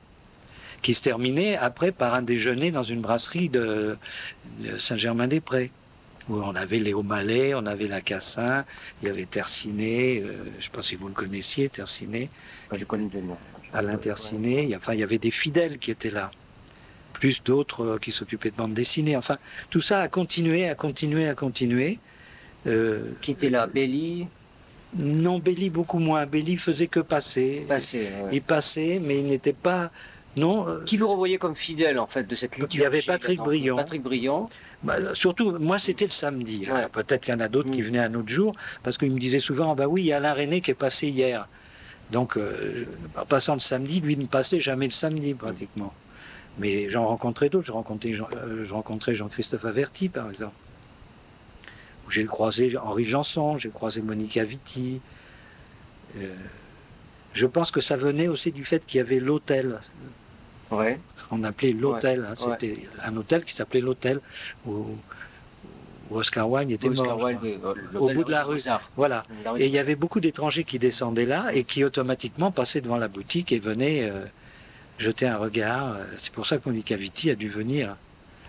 [0.83, 3.97] qui se terminait après par un déjeuner dans une brasserie de,
[4.61, 5.71] de Saint-Germain-des-Prés.
[6.29, 8.65] Où on avait Léo Mallet, on avait Lacassin,
[9.03, 12.29] il y avait Tercinet, euh, je ne sais pas si vous le connaissiez, Tercinet,
[12.71, 13.37] Moi, je connais deux noms.
[13.75, 16.31] Alain Tercinet, il y a- enfin, il y avait des fidèles qui étaient là,
[17.13, 19.17] plus d'autres qui s'occupaient de bande dessinée.
[19.17, 19.37] Enfin,
[19.71, 21.99] tout ça a continué, a continué, a continué.
[22.66, 24.27] Euh, Qui était là Belly,
[24.96, 26.27] non, Belly beaucoup moins.
[26.27, 27.66] Belly faisait que passer.
[27.68, 27.79] ouais.
[28.33, 29.90] Il passait, mais il n'était pas.
[30.37, 30.66] Non.
[30.68, 33.38] euh, Qui vous revoyait comme fidèle en fait de cette liturgie Il y avait Patrick
[33.38, 33.77] là, Briand.
[33.77, 34.48] Patrick Briand.
[34.83, 36.66] bah, surtout, moi, c'était le samedi.
[36.70, 36.87] Ouais.
[36.90, 37.85] Peut-être qu'il y en a d'autres qui Mm.
[37.85, 40.16] venaient un autre jour, parce qu'ils me disaient souvent, Ah bah oui, il y a
[40.18, 41.48] Alain René qui est passé hier.
[42.11, 42.87] Donc, euh,
[43.20, 45.92] en passant le samedi, lui ne passait jamais le samedi pratiquement.
[46.59, 47.66] Mais j'en rencontrais d'autres.
[47.66, 50.53] Je rencontrais Jean- euh, je rencontrais Jean-Christophe Averti, par exemple.
[52.11, 55.01] J'ai croisé Henri Janson, j'ai croisé Monica Vitti.
[56.19, 56.27] Euh,
[57.33, 59.81] je pense que ça venait aussi du fait qu'il y avait l'hôtel.
[60.71, 60.99] Ouais.
[61.31, 62.27] On appelait l'hôtel.
[62.29, 62.35] hein.
[62.47, 62.57] ouais.
[62.61, 64.21] C'était un hôtel qui s'appelait l'hôtel
[64.67, 64.85] où,
[66.11, 67.25] où Oscar Wilde était Oscar mort.
[67.25, 68.61] Wilde, euh, Au bout de la rue.
[68.97, 69.25] Voilà.
[69.59, 73.09] Et il y avait beaucoup d'étrangers qui descendaient là et qui automatiquement passaient devant la
[73.09, 74.25] boutique et venaient euh,
[74.99, 75.97] jeter un regard.
[76.19, 77.97] C'est pour ça que Monica Vitti a dû venir.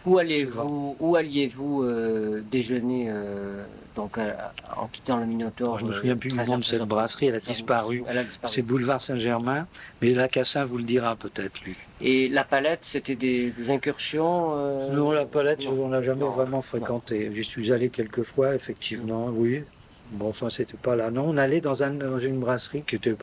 [0.05, 3.63] Où allez-vous où alliez-vous euh, déjeuner euh,
[3.95, 6.63] donc à- en quittant le Minotaure je me euh, souviens plus du 13 nom de
[6.63, 8.03] cette brasserie, elle a 13 disparu.
[8.47, 9.65] C'est boulevard Saint-Germain,
[10.01, 11.75] mais Lacassin vous le dira peut-être lui.
[12.01, 15.85] Et la palette, c'était des, des incursions euh, Non, la palette, non.
[15.85, 16.31] on l'a jamais Non.
[16.31, 17.31] vraiment fréquenté.
[17.33, 19.61] J'y suis allé quelques fois, effectivement, oui.
[20.11, 21.11] Bon, enfin, c'était pas là.
[21.11, 23.15] Non, on allait dans, un- dans une brasserie qui était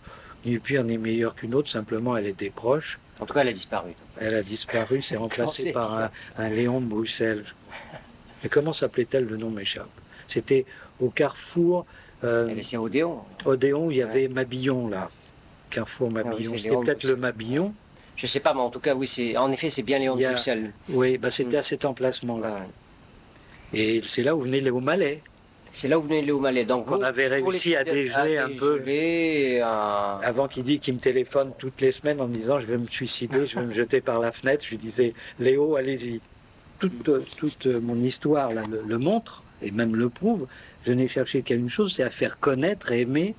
[0.47, 2.99] ni pire ni meilleure qu'une autre, simplement elle était proche.
[3.20, 3.90] En tout cas, elle a disparu.
[4.18, 7.44] Elle a disparu, c'est remplacé par un, un Léon de Bruxelles.
[8.42, 9.88] Mais comment s'appelait-elle Le nom m'échappe.
[10.26, 10.64] C'était
[11.00, 11.85] au carrefour
[12.24, 13.18] euh, Elle est Odéon.
[13.44, 15.09] Odéon, où il y avait Mabillon, là.
[15.70, 16.52] Carrefour Ah oui, Mabillon.
[16.52, 17.16] c'est C'était peut-être le.
[17.16, 17.74] Mabillon.
[18.16, 20.24] Je sais pas, mais en tout cas, oui, c'est en effet, c'est bien Léon de
[20.24, 20.72] a- Bruxelles.
[20.88, 21.61] Oui, bah, c'était Mm.
[21.61, 22.50] à cet emplacement-là.
[23.72, 23.78] Ouais.
[23.78, 25.22] Et c'est là où venait Léo Mallet.
[25.72, 26.64] C'est là où venait Léo Mallet.
[26.64, 28.80] Donc, vous- avait réussi à dégeler un peu.
[29.62, 32.78] à- Avant qu'il dise qu'il me téléphone toutes les semaines en me disant je vais
[32.78, 36.20] me suicider, je vais me jeter par la fenêtre, je lui disais Léo, allez-y.
[36.78, 40.46] Toute, toute mon histoire là, le, le montre et même le prouve.
[40.87, 43.35] Je n'ai cherché qu'à une chose, c'est à faire connaître et aimer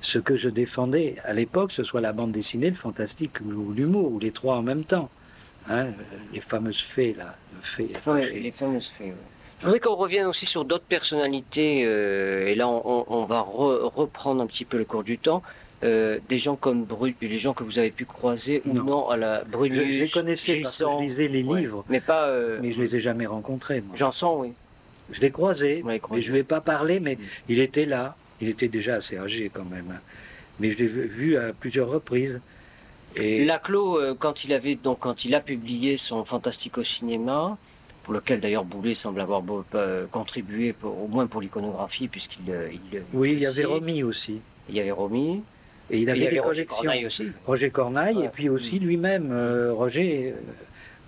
[0.00, 3.72] ce que je défendais à l'époque, que ce soit la bande dessinée, le fantastique ou
[3.72, 5.10] l'humour, ou les trois en même temps.
[5.68, 5.86] Hein,
[6.32, 8.40] les fameuses fées là, le fée, Ouais, fée.
[8.40, 9.04] les fameuses fées.
[9.06, 9.14] ouais.
[9.60, 14.42] Je voudrais qu'on revienne aussi sur d'autres personnalités, euh, et là on, va re- reprendre
[14.42, 15.42] un petit peu le cours du temps.
[15.84, 19.08] Euh, des gens comme Bru, les gens que vous avez pu croiser ou Non.
[19.10, 21.60] à la Je, Brunus, je les connaissais parce que je lisais les ouais.
[21.60, 23.82] livres, mais pas euh, mais je les ai jamais rencontrés.
[23.82, 23.94] moi.
[23.96, 24.52] Janson, oui.
[25.10, 28.16] Je l'ai croisé, mais je ne ai pas parlé, mais il était là.
[28.40, 29.98] Il était déjà assez âgé quand même.
[30.60, 32.40] Mais je l'ai vu, à plusieurs reprises.
[33.14, 37.56] Et Laclos, euh, quand il avait donc quand il a publié son Fantastique au cinéma,
[38.06, 39.42] pour lequel d'ailleurs Boulet semble avoir
[39.74, 43.64] euh, contribué, pour- au moins pour l'iconographie, puisqu'il euh, il, oui, il y avait.
[43.64, 44.40] Romy aussi.
[44.68, 45.42] Il y avait Romy.
[45.90, 46.84] Et il avait il y des avait Roger collections.
[46.84, 47.26] Corneille aussi.
[47.46, 48.24] Roger Corneille, Ouais.
[48.26, 50.34] et puis aussi lui-même, euh, Roger,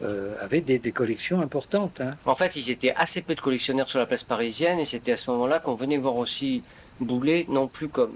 [0.02, 2.00] euh, avait des, des collections importantes.
[2.00, 2.16] hein.
[2.26, 5.16] En fait, ils étaient assez peu de collectionneurs sur la place parisienne, et c'était à
[5.16, 6.64] ce moment-là qu'on venait voir aussi
[7.00, 8.11] Boulet, non plus comme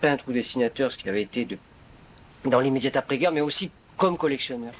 [0.00, 1.56] peintre ou dessinateur, ce qu'il avait été de,
[2.46, 4.72] dans l'immédiate après-guerre, mais aussi comme collectionneur.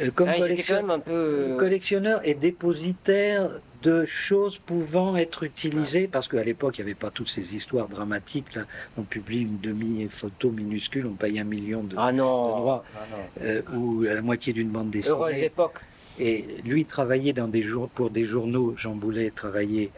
[0.00, 1.10] Euh, comme Ah, ils étaient collection- quand même un peu...
[1.12, 3.50] euh, collectionneur et dépositaire
[3.82, 7.88] de choses pouvant être utilisées, parce qu'à l'époque, il n'y avait pas toutes ces histoires
[7.88, 8.54] dramatiques.
[8.54, 8.62] Là.
[8.98, 13.46] On publie une demi-photo minuscule, on paye un million de, Ah de droits, ah non.
[13.46, 15.46] euh, ou à la moitié d'une bande Heureuse dessinée.
[15.46, 15.76] époque.
[16.18, 19.90] Et lui travaillait dans des jour- pour des journaux, Jean Boulet travaillait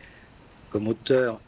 [0.70, 1.40] comme auteur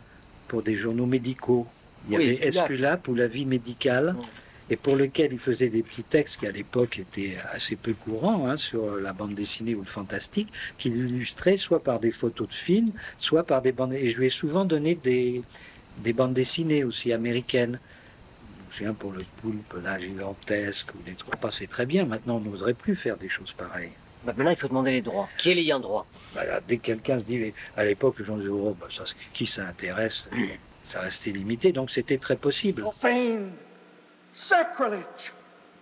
[0.48, 1.66] pour des journaux médicaux.
[2.08, 3.06] Il y Oui, avait Esculape.
[3.08, 4.22] Ou La vie médicale, Mm.
[4.70, 8.48] Et pour lequel il faisait des petits textes qui à l'époque étaient assez peu courants
[8.48, 10.48] hein, sur la bande dessinée ou le fantastique,
[10.78, 13.92] qu'il illustrait soit par des photos de films, soit par des bandes.
[13.92, 15.42] Et je lui ai souvent donné des,
[15.98, 17.78] des bandes dessinées aussi américaines.
[18.72, 21.36] Je pour le poulpe, là, gigantesque, ou des trucs.
[21.36, 22.06] passait très bien.
[22.06, 23.92] Maintenant, on n'oserait plus faire des choses pareilles.
[24.24, 25.28] Bah, maintenant, il faut demander les droits.
[25.38, 26.06] Qui est l'ayant droit?
[26.32, 29.46] Voilà, dès que quelqu'un se dit, à l'époque, les gens disaient, oh, bah, ça, qui
[29.46, 30.26] ça intéresse
[30.82, 32.82] Ça restait limité, donc c'était très possible.
[32.82, 33.52] Profane!
[34.34, 35.32] Sacrilege!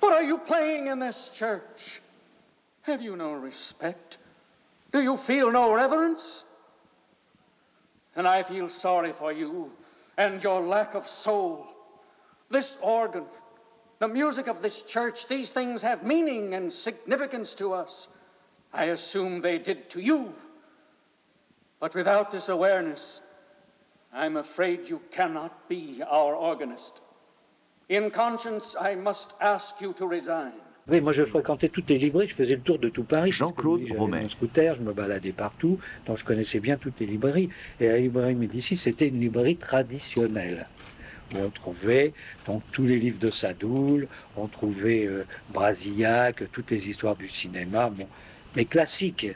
[0.01, 2.01] What are you playing in this church?
[2.83, 4.19] Have you no respect?
[4.93, 6.45] Do you feel no reverence?
[8.15, 9.71] And I feel sorry for you
[10.19, 11.67] and your lack of soul.
[12.51, 13.25] This organ,
[13.99, 18.09] the music of this church, these things have meaning and significance to us.
[18.73, 20.35] I assume they did to you.
[21.81, 23.21] But without this awareness,
[24.13, 27.01] I'm afraid you cannot be our organist.
[27.91, 30.53] In conscience, I must ask you to resign.
[30.89, 33.31] Oui, moi je fréquentais toutes les librairies, je faisais le tour de tout Paris.
[33.33, 34.23] Jean-Claude Romet.
[34.23, 37.51] mon scooter, je me baladais partout, donc je connaissais bien toutes les librairies.
[37.81, 40.67] Et la librairie Médicis, c'était une librairie traditionnelle.
[41.33, 42.13] Où on trouvait
[42.47, 47.91] donc tous les livres de Sadoul, on trouvait euh, Brasillac, toutes les histoires du cinéma,
[47.91, 48.07] bon,
[48.57, 49.29] mais classiques.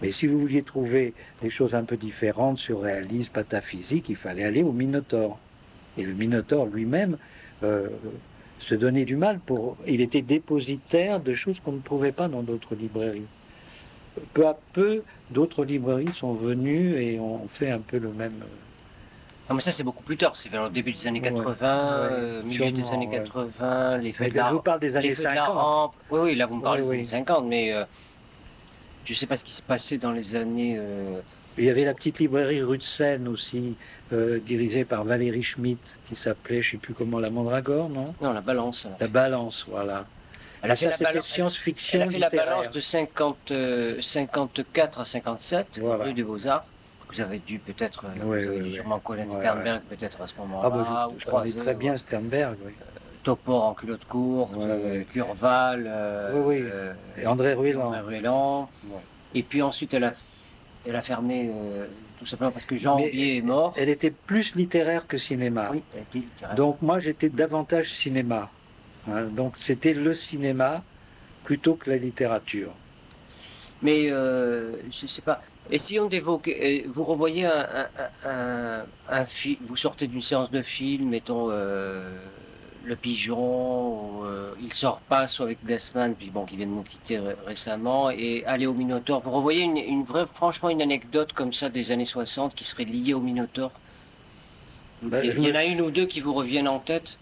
[0.00, 4.62] Mais si vous vouliez trouver des choses un peu différentes, surréalistes, pataphysiques, il fallait aller
[4.62, 5.38] au Minotaure.
[5.98, 7.18] Et le Minotaure lui-même
[7.62, 7.88] euh,
[8.60, 9.76] se donnait du mal pour.
[9.86, 13.22] Il était dépositaire de choses qu'on ne trouvait pas dans d'autres librairies.
[14.34, 18.32] Peu à peu, d'autres librairies sont venues et ont fait un peu le même.
[19.48, 20.36] Non, mais ça, c'est beaucoup plus tard.
[20.36, 23.22] C'est vers le début des années Ouais, 80, ouais, euh, milieu des années ouais.
[23.24, 25.56] 80, les feux de je la- vous parle des années feux de la 50.
[25.56, 25.94] rampe.
[26.10, 26.96] Oui, oui, là, vous me parlez Oui, des oui.
[26.98, 27.84] années 50, mais euh,
[29.06, 30.74] je ne sais pas ce qui s'est passé dans les années.
[30.78, 31.20] euh,
[31.58, 33.76] Il y avait la petite librairie rue de Seine aussi,
[34.12, 38.14] euh, dirigée par Valérie Schmitt, qui s'appelait, je ne sais plus comment, La Mandragore, non?
[38.20, 38.86] Non, la balance.
[39.00, 40.04] La Balance, voilà.
[40.62, 43.50] Elle a fait ça, la c'était balance- science-fiction Elle a fait la balance de 50,
[43.52, 46.04] euh, 54 à 57, Voilà.
[46.04, 46.64] rue des Beaux-Arts.
[47.12, 48.70] Vous avez dû peut-être, euh, ouais, dû ouais.
[48.74, 50.70] sûrement connaître Ouais, Sternberg, peut-être à ce moment-là.
[50.72, 51.96] Ah, bah, je, je croiser, très bien ouais.
[51.96, 52.72] Sternberg, oui.
[53.24, 55.02] Topor en culotte courte, Ouais, euh.
[55.12, 56.68] Curval, euh, Oui, oui.
[56.70, 57.86] euh, Et André Ruelland.
[57.86, 58.68] André Ruelland.
[58.88, 58.98] Ouais.
[59.34, 60.12] Et puis ensuite, elle a,
[60.88, 61.86] elle a fermé euh,
[62.18, 63.74] tout simplement parce que Jean Aubier est mort.
[63.76, 65.68] Elle était plus littéraire que cinéma.
[65.72, 66.56] Oui, elle était littéraire.
[66.56, 68.50] Donc moi j'étais davantage cinéma.
[69.10, 70.82] Hein, donc c'était le cinéma
[71.44, 72.72] plutôt que la littérature.
[73.82, 75.42] Mais euh, je sais pas.
[75.70, 76.84] Essayons d'évoquer.
[76.86, 77.66] euh, Vous revoyez un,
[78.24, 79.58] un, un, un film.
[79.66, 82.10] Vous sortez d'une séance de film, mettons euh,
[82.84, 86.82] Le Pigeon, euh, Il sort pas, soit avec Gassman, puis bon, qui vient de nous
[86.82, 89.20] quitter ré- récemment, et Aller au Minotaure.
[89.20, 92.84] Vous revoyez une, une vraie, franchement, une anecdote comme ça des années 60 qui serait
[92.84, 93.72] liée au Minotaure
[95.02, 97.18] Ben, Il y en a une ou deux qui vous reviennent en tête?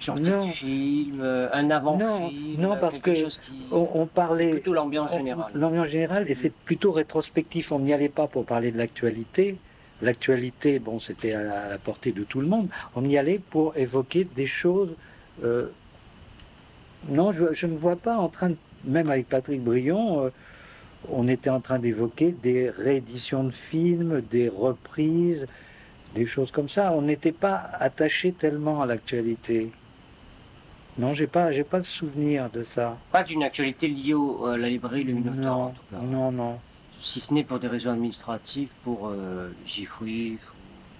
[0.00, 0.46] Sortie Non.
[0.46, 3.52] de film, euh, un avant-film Non, non, euh, parce que chose qui...
[3.70, 4.50] On, on C'est parlait.
[4.50, 5.52] plutôt l'ambiance générale.
[5.54, 7.70] L'ambiance générale, et c'est plutôt rétrospectif.
[7.70, 9.58] On n'y allait pas pour parler de l'actualité.
[10.02, 12.68] L'actualité, bon, c'était à, la- portée de tout le monde.
[12.94, 14.94] On y allait pour évoquer des choses.
[15.44, 15.66] euh,
[17.08, 20.30] Non, je, je ne vois pas en train, de, même avec Patrick Brion, euh,
[21.10, 25.46] on était en train d'évoquer des rééditions de films, des reprises,
[26.14, 26.92] des choses comme ça.
[26.92, 29.70] On n'était pas attaché tellement à l'actualité.
[30.98, 32.98] Non, j'ai pas, j'ai pas le souvenir de ça.
[33.12, 35.98] Pas d'une actualité liée au- à la librairie en Non, tout cas.
[36.02, 36.58] non, non.
[37.02, 39.50] Si ce n'est pour des raisons administratives, pour euh,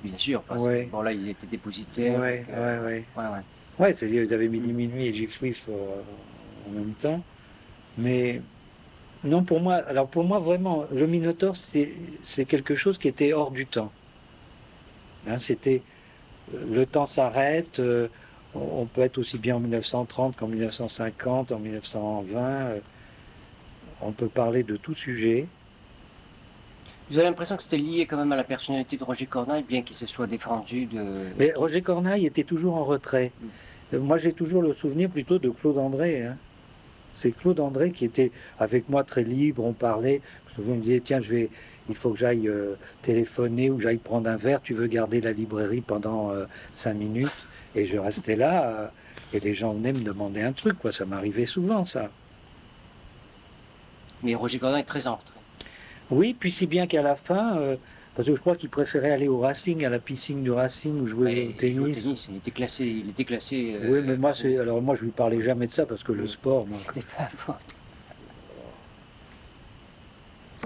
[0.02, 0.86] bien sûr, parce Ouais.
[0.86, 2.20] que bon, là, ils étaient dépositaires.
[2.20, 3.02] Donc, euh,
[3.78, 6.02] ouais, c'est-à-dire ils avaient midi minuit et Gif Swift euh,
[6.68, 7.24] en même temps.
[7.96, 8.40] Mais
[9.24, 13.52] non, pour moi, alors pour moi vraiment, le Minotaure, c'est quelque chose qui était hors
[13.52, 13.92] du temps.
[15.24, 15.84] Hein, C'était
[16.54, 17.80] euh, le temps s'arrête.
[17.80, 18.08] euh,
[18.54, 22.66] on on peut être aussi bien en 1930 qu'en 1950, en 1920.
[22.70, 22.82] euh,
[24.00, 25.54] on peut parler de tout sujet.
[27.10, 29.82] Vous avez l'impression que c'était lié quand même à la personnalité de Roger Corneille, bien
[29.82, 31.02] qu'il se soit défendu de.
[31.38, 33.32] Mais Roger Corneille était toujours en retrait.
[33.92, 36.24] Euh, Moi, j'ai toujours le souvenir plutôt de Claude André.
[36.24, 36.36] hein.
[37.12, 38.30] C'est Claude André qui était
[38.60, 40.20] avec moi très libre, on parlait.
[40.54, 41.50] Souvent, il me disait Tiens, je vais,
[41.88, 44.62] il faut que j'aille euh, téléphoner ou j'aille prendre un verre.
[44.62, 48.68] Tu veux garder la librairie pendant euh, cinq minutes Et je restais là.
[48.68, 48.86] euh,
[49.32, 50.78] et les gens venaient me demander un truc.
[50.78, 50.92] Quoi.
[50.92, 52.08] Ça m'arrivait souvent, ça.
[54.22, 55.39] Mais Roger Corneille est très en retrait.
[56.10, 57.76] Oui, puis si bien qu'à la fin, euh,
[58.14, 61.06] parce que je crois qu'il préférait aller au Racing, à la piscine du Racing, ou
[61.06, 62.02] jouer au jouait au tennis.
[62.02, 62.84] tennis, il était classé.
[62.84, 65.72] Il était classé euh, Oui, mais moi, c'est, alors moi, je lui parlais jamais de
[65.72, 67.54] ça parce que le sport, moi, C'était pas bon.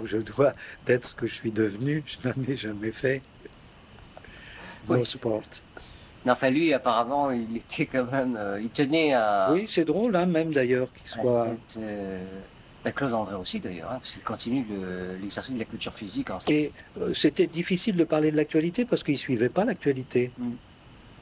[0.04, 0.54] je dois
[0.86, 3.22] d'être ce que je suis devenu, je n'en ai jamais fait.
[4.88, 5.42] Oui, c'est- sport.
[6.24, 8.36] Mais enfin, lui, apparemment, il était quand même.
[8.38, 9.50] euh, il tenait à.
[9.52, 11.48] Oui, c'est drôle, hein, même d'ailleurs, qu'il soit.
[11.70, 12.18] cette, euh,
[12.84, 16.30] bah, Claude André aussi, d'ailleurs, hein, parce qu'il continue le- l'exercice de la culture physique
[16.30, 20.30] en Et euh, c'était difficile de parler de l'actualité parce qu'il ne suivait pas l'actualité.
[20.38, 20.50] Mm.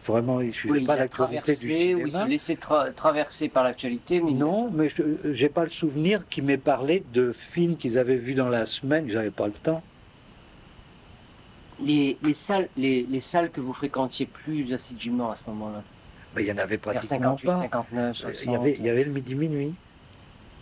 [0.07, 2.27] Vraiment, il ne suivait Oui, pas l'actualité du traversé, oui, il se cinéma.
[2.27, 5.03] laissait tra- traverser par l'actualité, mais Non, mais je
[5.43, 9.07] n'ai pas le souvenir qu'il m'ait parlé de films qu'ils avaient vus dans la semaine,
[9.07, 9.83] ils n'avaient pas le temps.
[11.79, 15.83] les, les salles, les, les salles que vous fréquentiez plus assidûment à ce moment-là,
[16.35, 17.57] Mais il n'y en avait pratiquement 58, pas.
[17.57, 19.35] 59, 60, Il y, avait, il y avait le midi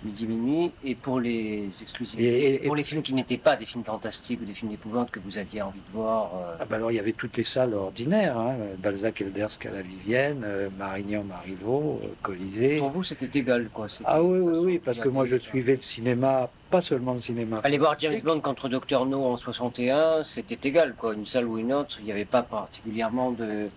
[0.04, 3.66] midi minuit, et pour les exclusivités, Et- et- pour les films qui n'étaient pas des
[3.66, 6.30] films fantastiques ou des films d'épouvante que vous aviez envie de voir.
[6.36, 9.70] euh, Ah bah alors il y avait toutes les salles ordinaires, hein, Balzac Eldersk à
[9.72, 12.78] la Vivienne, euh, Marignan Marivaux, euh, Colisée.
[12.78, 13.86] Pour vous, c'était égal, quoi.
[14.04, 17.60] Ah oui, oui, oui, parce que moi je suivais le cinéma, pas seulement le cinéma.
[17.62, 18.16] Aller voir James.
[18.24, 21.14] Bond contre Dr No en 61, c'était égal, quoi.
[21.14, 23.68] Une salle ou une autre, il n'y avait pas particulièrement de.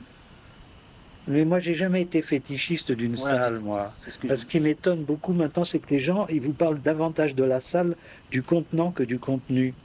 [1.27, 3.93] Mais moi j'ai jamais été fétichiste d'une Voilà, salle, moi.
[3.97, 4.41] C'est ce que Parce je...
[4.41, 7.61] ce qui m'étonne beaucoup maintenant, c'est que les gens, ils vous parlent davantage de la
[7.61, 7.97] salle,
[8.29, 9.77] du contenant que du contenu.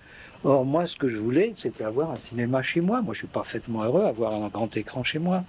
[0.42, 3.02] Or, moi, ce que je voulais, c'était avoir un cinéma chez moi.
[3.02, 5.46] Moi, je suis parfaitement heureux d'avoir un grand écran chez moi.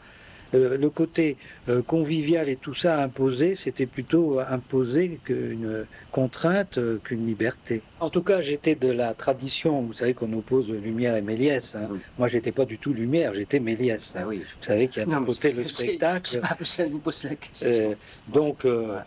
[0.56, 1.38] Euh, le côté
[1.68, 7.82] euh, convivial et tout ça imposé, c'était plutôt imposé qu'une contrainte euh, qu'une liberté.
[8.00, 11.76] En tout cas, j'étais de la tradition, vous savez qu'on oppose Lumière et Méliès.
[11.76, 11.88] hein.
[11.92, 12.00] Oui.
[12.18, 14.14] Moi, j'étais pas du tout Lumière, j'étais Méliès.
[14.16, 14.26] Ah hein.
[14.28, 14.38] oui.
[14.40, 16.42] Vous savez qu'il y a d'un côté le spectacle.
[16.62, 17.70] C'est vous poser la question.
[17.72, 17.94] Euh,
[18.28, 18.98] donc, euh,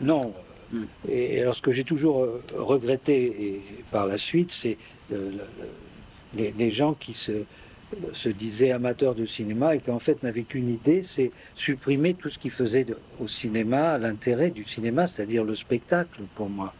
[0.00, 0.32] non.
[0.72, 0.84] Mm.
[1.08, 4.76] Et alors, ce que j'ai toujours euh, regretté et, par la suite, c'est
[5.12, 7.32] euh, le- le- les, les gens qui se,
[8.12, 12.30] se disaient amateurs de cinéma et qui en fait n'avaient qu'une idée, c'est supprimer tout
[12.30, 16.74] ce qui faisait de- au cinéma l'intérêt du cinéma, c'est-à-dire le spectacle pour moi.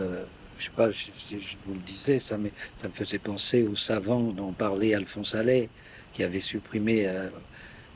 [0.00, 0.22] Euh,
[0.58, 3.76] je sais pas si je vous le disais, ça, mais ça me faisait penser aux
[3.76, 5.68] savants dont parlait Alphonse Allais,
[6.12, 7.28] qui avait supprimé euh,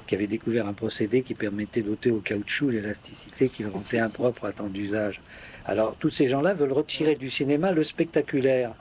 [0.07, 4.45] qui avait découvert un procédé qui permettait d'ôter au caoutchouc l'élasticité qui le rendait impropre
[4.45, 5.21] à tant d'usage.
[5.65, 8.75] Alors, tous ces gens-là veulent retirer du cinéma le spectaculaire.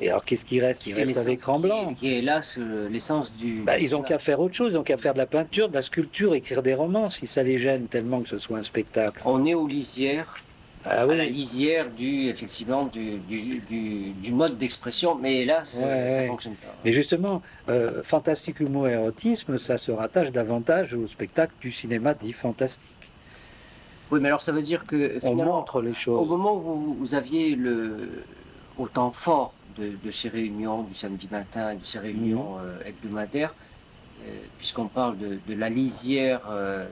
[0.00, 0.06] Ouais.
[0.06, 2.58] Et alors, qu'est-ce qui reste Il Qui est reste l'essence- l'écran qui- est hélas
[2.90, 3.62] l'essence du.
[3.62, 5.74] Bah, ils ont qu'à faire autre chose, ils ont qu'à faire de la peinture, de
[5.74, 9.20] la sculpture, écrire des romans, si ça les gêne tellement que ce soit un spectacle.
[9.24, 10.36] On est aux lisières,
[10.84, 15.82] Ah à la lisière du, effectivement, du, du, du, du mode d'expression, mais hélas, Ouais,
[15.84, 16.28] euh, ça ouais.
[16.28, 16.68] fonctionne pas.
[16.84, 22.14] mais justement, euh, fantastique humour et érotisme, ça se rattache davantage au spectacle du cinéma
[22.14, 22.84] dit fantastique.
[24.10, 26.28] Oui, mais alors ça veut dire que On montre les au choses.
[26.28, 28.24] moment où vous, vous aviez le,
[28.78, 32.58] au temps fort de, de ces réunions du samedi matin et de ces réunions Mhm.
[32.58, 33.56] euh, hebdomadaires,
[34.20, 36.88] euh, puisqu'on parle de, de la lisière euh,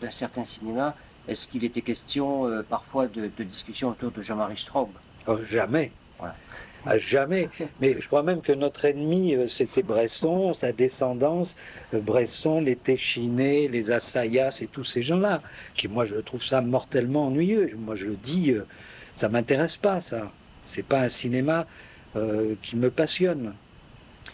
[0.00, 0.96] d'un certain cinéma,
[1.26, 4.98] est-ce qu'il était question euh, parfois de, de discussion autour de Jean-Marie Straub?
[5.26, 5.98] Oh, jamais.
[6.18, 6.40] Voilà.
[6.84, 7.50] À jamais.
[7.78, 11.54] Mais je crois même que notre ennemi, euh, c'était Bresson, sa descendance.
[11.94, 15.42] Euh, Bresson, les Téchinés, les Assayas et tous ces gens-là.
[15.74, 17.70] Qui, moi, je trouve ça mortellement ennuyeux.
[17.76, 18.54] Moi, je le dis,
[19.14, 20.34] ça m'intéresse pas, ça.
[20.64, 21.66] C'est pas un cinéma
[22.16, 23.54] euh, qui me passionne.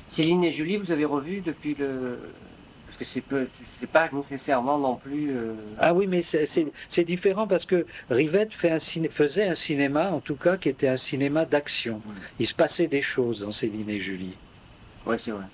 [0.08, 2.18] Céline et Julie, vous avez revu depuis le.
[2.86, 5.30] Parce que c'est peu- c'est pas nécessairement non plus.
[5.36, 9.46] euh, Ah oui, mais c'est- c'est c'est différent parce que Rivette fait un ciné- faisait
[9.46, 12.00] un cinéma, en tout cas, qui était un cinéma d'action.
[12.38, 14.32] Il se passait des choses dans Céline et Julie.
[15.04, 15.44] Ouais, c'est vrai.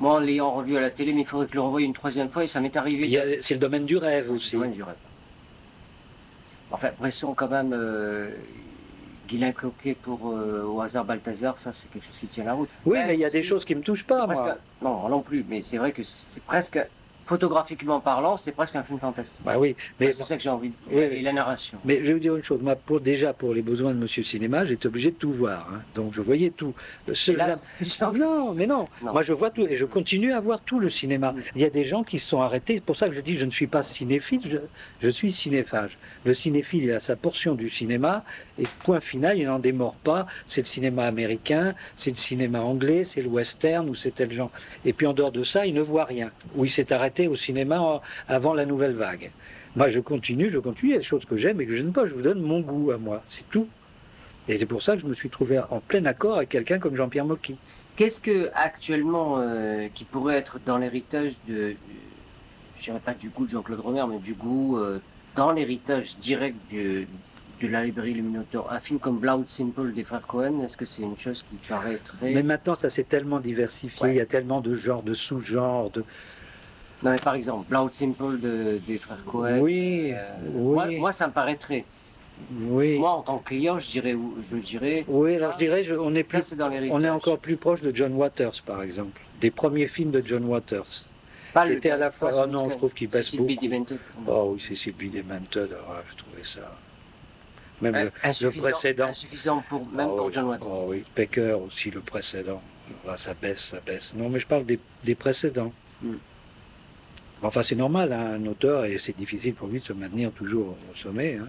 [0.00, 1.92] Moi, en l'ayant revu à la télé, mais il faudrait que je le revoie une
[1.94, 3.04] troisième fois et ça m'est arrivé.
[3.04, 4.56] Il y a- C'est le domaine du rêve aussi.
[4.56, 4.96] Ouais, du rêve.
[6.72, 8.30] Enfin, Bresson, quand même, euh,
[9.24, 12.70] Guylain Cloquet pour euh, au hasard Balthazar, ça c'est quelque chose qui tient la route.
[12.84, 14.58] Oui, Même mais il y a des choses qui me touchent pas, moi.
[14.80, 16.78] Non, non plus, mais c'est vrai que c'est presque,
[17.26, 19.40] photographiquement parlant, c'est presque un film fantastique.
[19.44, 21.78] Bah oui, mais, c'est ça que j'ai envie de Oui, Et la narration.
[21.84, 22.60] mais je vais vous dire une chose.
[22.62, 25.68] Moi, pour, déjà, pour les besoins de Monsieur Cinéma, j'étais obligé de tout voir.
[25.72, 25.80] hein.
[25.94, 26.74] Donc, je voyais tout.
[27.28, 27.54] Là,
[28.02, 28.88] envie- Non, mais non.
[29.02, 29.12] Non.
[29.12, 31.34] Moi, je vois tout et je continue à voir tout le cinéma.
[31.54, 32.74] Il y a des gens qui se sont arrêtés.
[32.76, 34.58] C'est pour ça que je dis je ne suis pas cinéphile, je,
[35.02, 35.96] je suis cinéphage.
[36.24, 38.24] Le cinéphile, il a sa portion du cinéma
[38.58, 40.26] et point final, il n'en démord pas.
[40.46, 44.50] C'est le cinéma américain, c'est le cinéma anglais, c'est le western ou c'est tel genre.
[44.84, 46.30] Et puis en dehors de ça, il ne voit rien.
[46.56, 49.30] Ou il s'est arrêté au cinéma en- avant la nouvelle vague.
[49.76, 50.90] Moi, je continue, je continue.
[50.90, 52.06] Il y a des choses que j'aime et que je n'aime pas.
[52.06, 53.22] Je vous donne mon goût à moi.
[53.26, 53.68] C'est tout.
[54.48, 56.96] Et c'est pour ça que je me suis trouvé en plein accord avec quelqu'un comme
[56.96, 57.56] Jean-Pierre Mocky.
[57.96, 62.00] Qu'est-ce que actuellement euh, qui pourrait être dans l'héritage de, du-
[62.76, 64.98] je dirais pas du goût de Jean-Claude Romer, mais du goût euh,
[65.36, 67.08] dans l'héritage direct du-
[67.60, 71.02] de la librairie Illuminator, un film comme Blood Simple des frères Cohen, est-ce que c'est
[71.02, 72.34] une chose qui paraît très...
[72.34, 74.06] Mais maintenant, ça s'est tellement diversifié.
[74.06, 74.14] Ouais.
[74.14, 75.90] Il y a tellement de genres, de sous-genres.
[75.90, 76.04] De...
[77.04, 79.58] Non mais par exemple, Blood Simple de- des frères Cohen.
[79.60, 81.84] Oui, euh, oui, moi, moi, ça me paraîtrait.
[82.50, 82.98] oui.
[82.98, 84.16] Moi en tant que client, je dirais,
[84.50, 85.04] je dirais.
[85.06, 86.54] oui, alors je dirais, je- on est plus,
[86.90, 90.44] on est encore plus proche de John Waters, par exemple, des premiers films de John
[90.46, 91.04] Waters.
[91.52, 92.30] Pas le- à la fois.
[92.32, 93.16] Oh non, je trouve qu'il B.
[93.36, 93.54] beaucoup.
[93.62, 93.98] Demented.
[94.26, 95.76] Oh oui, c'est Sylvie Demented.
[95.88, 96.74] Ah, je trouvais ça.
[97.82, 99.08] Même Euh, le, insuffisant, précédent.
[99.08, 100.32] Insuffisant pour, même oh, pour.
[100.32, 100.66] John Waters.
[100.68, 102.62] Oh oui, Pecker aussi, le précédent.
[103.06, 104.14] Ah, ça baisse, ça baisse.
[104.14, 105.72] Non, mais je parle des, des précédents.
[106.02, 106.14] Hmm.
[107.44, 110.76] Enfin, c'est normal, hein, un auteur, et c'est difficile pour lui de se maintenir toujours
[110.90, 111.36] au sommet.
[111.36, 111.48] hein.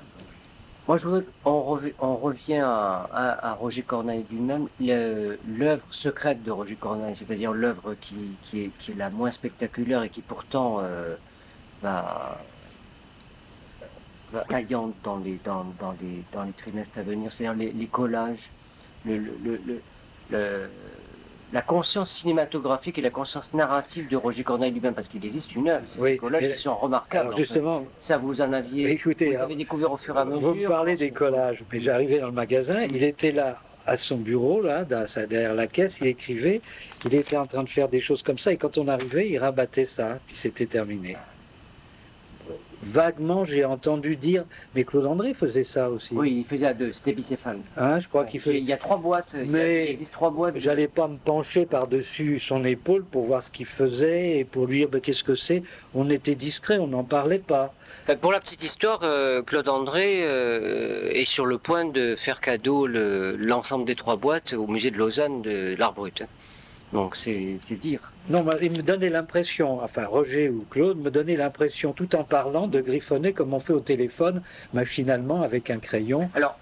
[0.88, 6.76] Moi, je voudrais on, rev- on revient à, Roger Corneille lui-même, l'œuvre secrète de Roger
[6.76, 11.16] Corneille, c'est-à-dire l'œuvre qui, est, la moins spectaculaire et qui pourtant euh,
[11.82, 12.39] va,
[14.50, 15.39] taillante dans les,
[16.54, 18.52] trimestres à venir, c'est-à-dire les, collages,
[20.30, 20.62] le-
[21.54, 25.70] la conscience cinématographique et la conscience narrative de Roger Corneille lui-même, parce qu'il existe une
[25.70, 27.28] œuvre, Oui, ces collages qui sont remarquables.
[27.28, 27.43] Alors en fait.
[27.43, 30.41] justement, Ça, vous en aviez, écoutez, vous alors, avez découvert au fur et à mesure.
[30.41, 34.18] vous me parlez des collages, mais j'arrivais dans le magasin, il était là à son
[34.18, 36.62] bureau, là, derrière la caisse, il écrivait,
[37.04, 39.38] il était en train de faire des choses comme ça, et quand on arrivait, il
[39.38, 41.16] rabattait ça, puis c'était terminé.
[42.88, 44.43] Vaguement, j'ai entendu dire,
[44.75, 46.09] mais Claude André faisait ça aussi.
[46.13, 47.57] Oui, il faisait à deux, c'était bicéphale.
[47.77, 48.61] Hein, je crois Ouais, qu'il Il faisait.
[48.61, 50.57] y a trois boîtes, il y a- Mais il existe trois boîtes.
[50.57, 54.79] J'allais pas me pencher par-dessus son épaule pour voir ce qu'il faisait et pour lui
[54.79, 55.63] dire ben, qu'est-ce que c'est?
[55.93, 57.73] On était discret, on n'en parlait pas.
[58.09, 62.39] Euh, Pour la petite histoire, euh, Claude André euh, est sur le point de faire
[62.39, 66.23] cadeau le- l'ensemble des trois boîtes au musée de Lausanne de l'art brut.
[66.93, 67.99] Donc c'est dire.
[68.29, 72.23] Non, mais il me donnait l'impression, enfin Roger ou Claude me donnait l'impression, tout en
[72.23, 74.41] parlant, de griffonner comme on fait au téléphone,
[74.73, 76.29] machinalement avec un crayon.
[76.33, 76.57] Alors,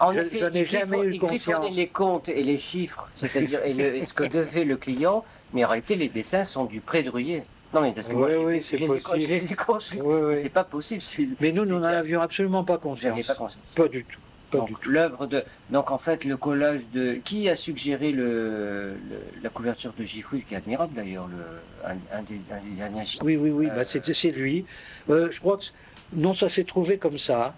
[0.00, 1.76] en Je- effet, je n'ai il jamais griffon- eu il griffonnait confiance.
[1.76, 5.64] les comptes et les chiffres, c'est-à-dire et, le- et ce que devait le client, mais
[5.64, 7.42] en réalité les dessins sont du pré-druyer.
[7.74, 9.20] Non mais parce que moi, Oui, je, les ai- oui, c'est je les ai- possible.
[9.20, 10.00] je les ai construits.
[10.00, 10.36] Oui, oui.
[10.40, 11.02] C'est pas possible.
[11.40, 13.26] Mais nous, nous n'en avions absolument pas conscience.
[13.26, 13.62] Pas conscience.
[13.74, 14.20] Pas du tout.
[14.50, 15.42] Pas Donc, l'œuvre de.
[15.70, 17.14] Donc, en fait, le collage de.
[17.14, 21.36] Qui a suggéré le, le- la couverture de Gifouille, qui est admirable d'ailleurs, le...
[21.84, 23.04] un, un des, un des derniers.
[23.22, 24.66] Oui, oui, oui, Euh, bah, c'est c'est lui.
[25.08, 25.64] Euh, je crois que.
[26.12, 27.54] Non, ça s'est trouvé comme ça.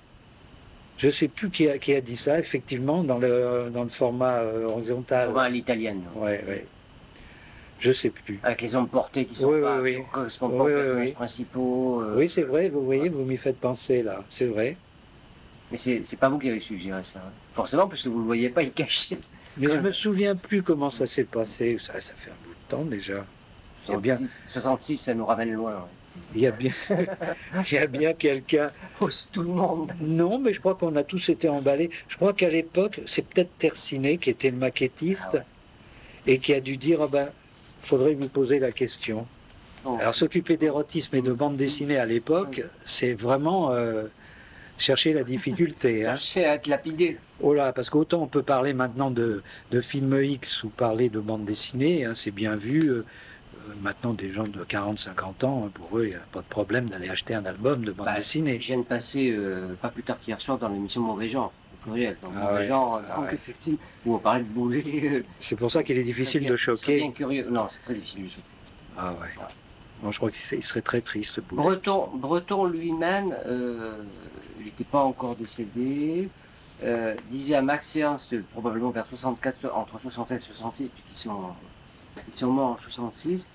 [0.96, 3.90] Je ne sais plus qui a, qui a dit ça, effectivement, dans le, dans le
[3.90, 5.28] format euh, horizontal.
[5.28, 6.64] Souvent à l'italienne, Ouais, ouais.
[7.78, 8.38] Je sais plus.
[8.42, 10.04] avec les hommes portés qui sont Oui, pas, oui, qui oui.
[10.12, 12.00] correspondent Oui, pas aux personnages principaux.
[12.00, 14.76] euh, Oui, c'est vrai, vous voyez, vous m'y faites penser là, c'est vrai.
[15.72, 17.18] Mais c'est pas vous qui avez suggéré ça.
[17.18, 17.30] hein.
[17.54, 19.12] Forcément, parce que vous ne le voyez pas, il cache.
[19.56, 21.76] Mais je me souviens plus comment ça s'est passé.
[21.80, 23.24] Ça, ça fait un bout de temps déjà.
[23.88, 25.72] Il y a bien, 66, 66, ça nous ramène loin.
[25.72, 25.78] ouais.
[26.34, 26.72] il y a bien,
[27.70, 28.70] il y a bien quelqu'un.
[29.00, 29.92] Oh, tout le monde.
[30.00, 31.90] Non, mais je crois qu'on a tous été emballés.
[32.08, 35.42] Je crois qu'à l'époque, c'est peut-être Tercinet qui était le maquettiste Ah ouais.
[36.34, 37.28] et qui a dû dire, ah ben,
[37.80, 39.26] faudrait lui poser la question.
[39.84, 44.04] Bon, Alors s'occuper d'érotisme et de bande dessinée à l'époque, c'est vraiment, euh,
[44.78, 46.04] chercher la difficulté.
[46.06, 46.16] hein.
[46.16, 47.18] Cherchez à être lapidé.
[47.40, 51.20] Oh là, parce qu'autant on peut parler maintenant de, de film X ou parler de
[51.20, 52.88] bande dessinée, hein, c'est bien vu.
[52.90, 53.04] euh,
[53.68, 56.86] euh, maintenant, des gens de 40-50 ans, pour eux, il n'y a pas de problème
[56.86, 58.60] d'aller acheter un album de bande Bah, dessinée.
[58.60, 61.84] Je viens de passer, euh, pas plus tard qu'hier soir, dans l'émission Mauvais Genre, au
[61.84, 62.16] pluriel.
[62.22, 62.68] Donc, Ah Mauvais ouais.
[62.68, 63.34] Genre, Ah donc ouais.
[63.34, 67.06] effectivement, où on parlait de euh, C'est pour ça qu'il est difficile de C'est bien
[67.06, 67.12] choquer.
[67.12, 67.46] curieux.
[67.50, 68.42] Non, c'est très difficile de choquer.
[68.98, 69.44] Ah ouais.
[70.10, 71.40] Je crois qu'il serait très triste.
[71.40, 71.62] Boulet.
[71.62, 73.96] Breton, Breton lui-même, euh,
[74.58, 76.28] il n'était pas encore décédé,
[76.82, 81.54] euh, disait à Max Ernst, probablement vers 64, entre 67 et 66, puisqu'ils sont,
[82.28, 83.46] ils sont morts en 66,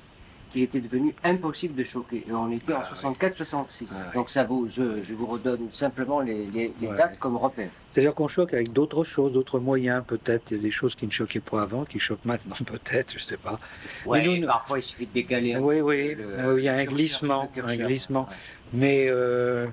[0.51, 2.23] qu'il était devenu impossible de choquer.
[2.27, 3.09] Et on était en Ah oui.
[3.19, 3.85] 64-66.
[3.91, 4.13] Ah oui.
[4.15, 6.97] Donc ça vaut, je, je vous redonne simplement les, les- les Ouais.
[6.97, 7.69] dates comme repère.
[7.91, 10.51] C'est-à-dire qu'on choque avec d'autres choses, d'autres moyens, peut-être.
[10.51, 13.23] Il y a des choses qui ne choquaient pas avant, qui choquent maintenant, peut-être, je
[13.23, 13.59] sais pas.
[14.05, 16.69] Ouais, nous, nous- parfois il suffit de décaler un Oui, petit oui, peu il y
[16.69, 18.21] a un glissement, un glissement.
[18.29, 18.35] Ouais.
[18.73, 19.67] Mais, euh,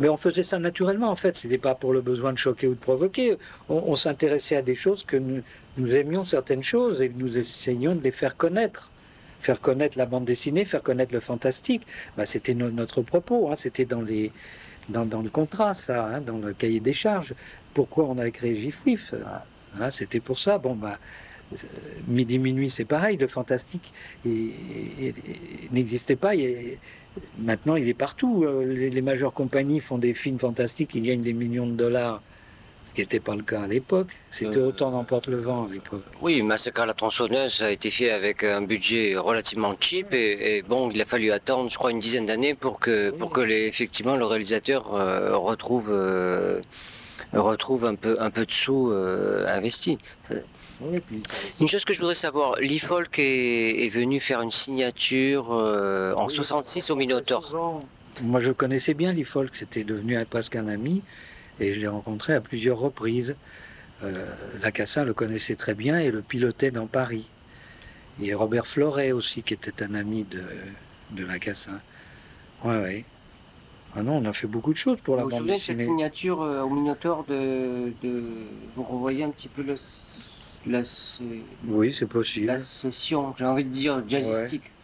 [0.00, 1.36] mais on faisait ça naturellement, en fait.
[1.36, 3.36] C'était pas pour le besoin de choquer ou de provoquer.
[3.68, 5.42] On, on s'intéressait à des choses que nous,
[5.78, 8.89] nous aimions certaines choses et nous essayions de les faire connaître.
[9.40, 11.82] Faire connaître la bande dessinée, faire connaître le fantastique.
[12.16, 13.56] Bah, c'était no- notre propos, hein.
[13.56, 14.04] c'était dans,
[14.88, 17.34] dans, le contrat, ça, hein, dans le cahier des charges.
[17.74, 19.14] Pourquoi on avait créé GIFWIF
[19.78, 20.58] Hein, C'était pour ça.
[20.58, 21.56] Bon, euh,
[22.08, 23.16] midi, minuit, c'est pareil.
[23.16, 23.92] Le fantastique
[25.70, 26.32] n'existait pas.
[27.38, 28.44] Maintenant, il est partout.
[28.44, 32.22] Euh, Les, majeures compagnies font des films fantastiques qui gagnent des millions de dollars,
[32.90, 34.08] ce qui n'était pas le cas à l'époque.
[34.32, 36.02] C'était Euh, autant d'emporte le vent à l'époque.
[36.20, 40.62] Oui, Massacre à la tronçonneuse a été fait avec un budget relativement cheap et, et
[40.62, 43.66] bon, il a fallu attendre, je crois, une dizaine d'années pour que, pour que les,
[43.66, 46.60] effectivement le réalisateur euh, retrouve, euh,
[47.32, 48.90] retrouve un peu, un peu de sous
[49.46, 49.98] investis.
[51.60, 56.26] Une chose que je voudrais savoir, Lee Falk est, est venu faire une signature en
[56.26, 57.82] Oui, 66 au Minotaur.
[58.22, 61.02] Moi, je connaissais bien Lee Falk, c'était devenu un- presque un ami,
[61.60, 63.36] et je l'ai rencontré à plusieurs reprises.
[64.02, 67.28] Euh, Lacassin le connaissait très bien et le pilotait dans Paris.
[68.22, 70.42] Et Robert Floret aussi, qui était un ami de,
[71.10, 71.82] de Lacassin.
[72.64, 73.06] Ouais, ouais.
[73.94, 75.58] Ah non, on a fait beaucoup de choses pour la Vous vous bande souvenez de
[75.60, 75.84] cette dessinée.
[75.84, 79.76] signature euh, au Minotaur de, de- Vous revoyez un petit peu le,
[80.66, 80.82] la,
[81.62, 82.46] Oui, c'est possible.
[82.46, 84.74] la session, j'ai envie de dire, jazzistique.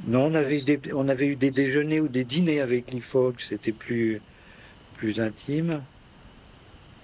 [0.00, 3.00] Non, on avait, eu des, on avait eu des déjeuners ou des dîners avec Lee
[3.00, 4.20] Falk, c'était plus,
[4.98, 5.80] plus intime.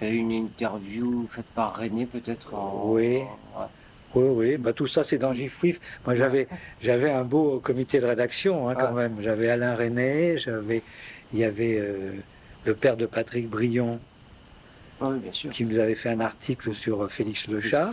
[0.03, 2.53] Eu une interview faite par René, peut-être.
[2.55, 3.21] en- Oui.
[3.57, 3.69] en-
[4.17, 5.81] Oui, oui, bah, tout ça c'est dans GIFWIF.
[6.05, 6.47] Moi j'avais,
[6.81, 8.93] j'avais un beau comité de rédaction hein, quand Ah.
[8.93, 9.21] même.
[9.21, 10.83] J'avais Alain René, j'avais,
[11.33, 12.13] il y avait euh,
[12.65, 13.99] le père de Patrick Brion
[15.01, 15.51] Oui, bien sûr.
[15.51, 17.91] qui nous avait fait un article sur euh, Félix Le Chat.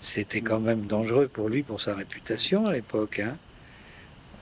[0.00, 3.20] C'était quand même dangereux pour lui, pour sa réputation à l'époque.
[3.20, 3.36] hein.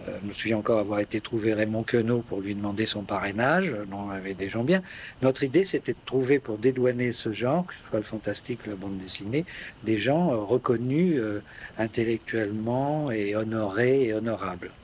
[0.09, 3.67] Euh, je me souviens encore avoir été trouvé Raymond Queneau pour lui demander son parrainage.
[3.67, 4.83] Il y avait des gens bien.
[5.23, 8.77] Notre idée, c'était de trouver, pour dédouaner ce genre, que ce soit le fantastique, la
[8.77, 9.47] bande dessinée,
[9.83, 11.43] des gens euh, reconnus euh,
[11.79, 14.77] intellectuellement et honorés et honorables.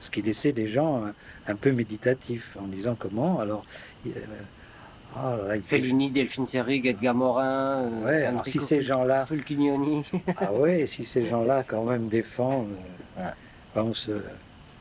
[0.00, 1.12] Ce qui laissait des gens euh,
[1.46, 3.66] un peu méditatifs, en disant comment, alors...
[4.06, 4.10] euh,
[5.14, 10.04] ah là Fellini, Delphine Seyrig, Edgar Morin, euh, Ouais, alors si ces gens-là Fulchignoni.
[10.36, 12.76] ah ouais, si ces gens-là quand même défendent,
[13.18, 13.30] euh,
[13.94, 14.22] se-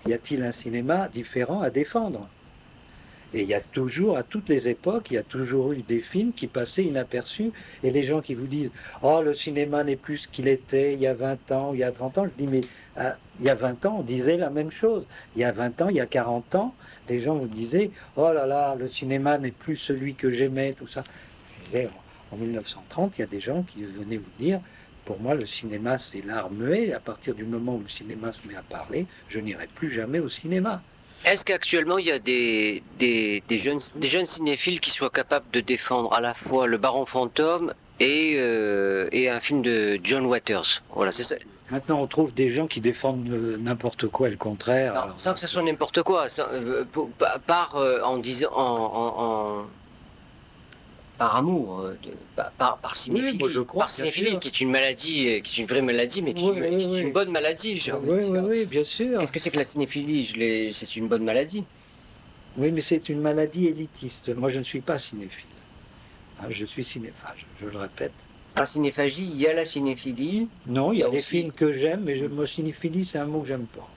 [0.07, 2.27] y a-t-il un cinéma différent à défendre?
[3.33, 5.99] Et il y a toujours, à toutes les époques, il y a toujours eu des
[5.99, 7.51] films qui passaient inaperçus.
[7.83, 8.71] Et les gens qui vous disent
[9.01, 11.83] Oh, le cinéma n'est plus ce qu'il était il y a 20 ans, il y
[11.83, 12.61] a 30 ans, je dis Mais
[12.95, 15.05] ah, il y a 20 ans, on disait la même chose.
[15.35, 16.73] Il y a 20 ans, il y a 40 ans,
[17.09, 20.87] les gens vous disaient Oh là là, le cinéma n'est plus celui que j'aimais, tout
[20.87, 21.03] ça.
[22.31, 24.59] En 1930, il y a des gens qui venaient vous dire
[25.07, 26.93] pour moi, le cinéma, c'est l'art muet.
[26.93, 30.19] À partir du moment où le cinéma se met à parler, je n'irai plus jamais
[30.19, 30.81] au cinéma.
[31.25, 35.49] Est-ce qu'actuellement il y a des, des, des jeunes, des jeunes cinéphiles qui soient capables
[35.53, 40.25] de défendre à la fois Le Baron Fantôme et, euh, et un film de John
[40.25, 40.83] Waters?
[40.93, 41.35] Voilà, c'est ça.
[41.71, 44.91] Maintenant, on trouve des gens qui défendent euh, n'importe quoi et le contraire.
[44.95, 47.09] Alors, sans que ce soit n'importe quoi, sans- euh, pour-
[47.47, 49.65] par, euh, en disant, en-
[51.17, 54.61] par amour, euh, de- par, par, par cinéphilie, moi, je crois, par cinéphilie, qui est
[54.61, 56.89] une maladie, euh, qui est une vraie maladie, mais qui, Oui, est- oui, qui est
[56.89, 56.99] oui.
[57.01, 57.77] une bonne maladie.
[57.77, 58.31] j'ai envie de oui, dire.
[58.31, 59.19] oui, oui, bien sûr.
[59.19, 60.71] Qu'est-ce que c'est que la cinéphilie?
[60.73, 61.63] C'est une bonne maladie.
[62.57, 64.29] Oui, mais c'est une maladie élitiste.
[64.35, 65.45] Moi, je ne suis pas cinéphile.
[66.41, 68.11] Hein, je suis cinéphage, je le répète.
[68.55, 70.47] La cinéphagie, il y a la cinéphilie.
[70.67, 73.25] Non, il y a des aussi- films que j'aime, mais je, moi, cinéphilie, c'est un
[73.25, 73.87] mot que j'aime pas.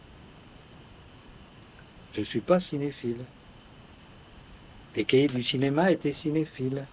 [2.14, 3.16] Je ne suis pas cinéphile.
[4.96, 6.84] Les cahiers du cinéma étaient cinéphiles.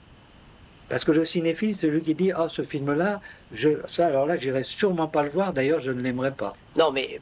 [0.90, 3.20] Parce que le cinéphile, c'est celui qui dit Ah, ce film-là,
[3.54, 3.70] je...
[3.88, 6.56] ça, alors là, j'irai sûrement pas le voir, d'ailleurs, je ne l'aimerais pas.
[6.78, 7.20] Non, mais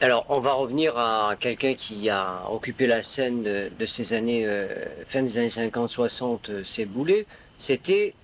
[0.00, 4.44] Alors, on va revenir à quelqu'un qui a occupé la scène de, de ces années,
[4.46, 4.68] euh,
[5.08, 7.26] fin des années 50-60, euh, c'est Boulet.
[7.58, 8.14] C'était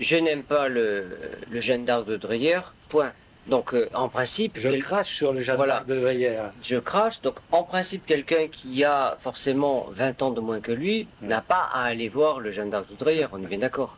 [0.00, 1.06] Je n'aime pas le,
[1.50, 3.12] le Jeanne d'Arc de Dreyer, point.
[3.46, 5.84] Donc, euh, en principe, Je quel- crache sur le jardin Voilà.
[5.86, 6.38] de Dreyer.
[6.62, 7.20] je crache.
[7.22, 11.68] Donc, en principe, quelqu'un qui a forcément 20 ans de moins que lui n'a pas
[11.72, 13.96] à aller voir le Jeanne d'Arc de Dreyer, on est bien d'accord.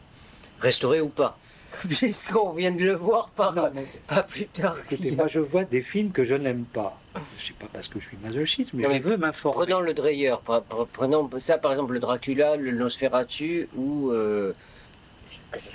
[0.61, 1.39] Restauré ou pas.
[1.89, 4.77] Puisqu'on vient de le voir pas, Non, mais pas plus tard.
[4.91, 6.99] écoutez, moi je vois des films que je n'aime pas.
[7.39, 9.67] Je sais pas parce que je suis masochiste, mais Non, je veux m'informer.
[9.67, 14.55] Prenons le Dreyer, pre- pre- prenons ça par exemple le Dracula, le Nosferatu ou, euh,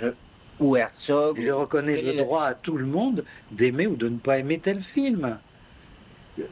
[0.00, 0.06] je-
[0.58, 1.40] ou Herzog.
[1.40, 4.80] Je reconnais le- droit à tout le monde d'aimer ou de ne pas aimer tel
[4.80, 5.38] film.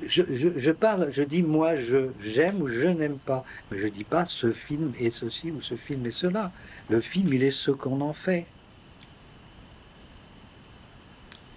[0.06, 3.88] Je, je- je parle, je dis moi je j'aime ou je n'aime pas, mais je
[3.88, 6.52] dis pas ce film est ceci ou ce film est cela.
[6.88, 8.46] Le film il est ce qu'on en fait.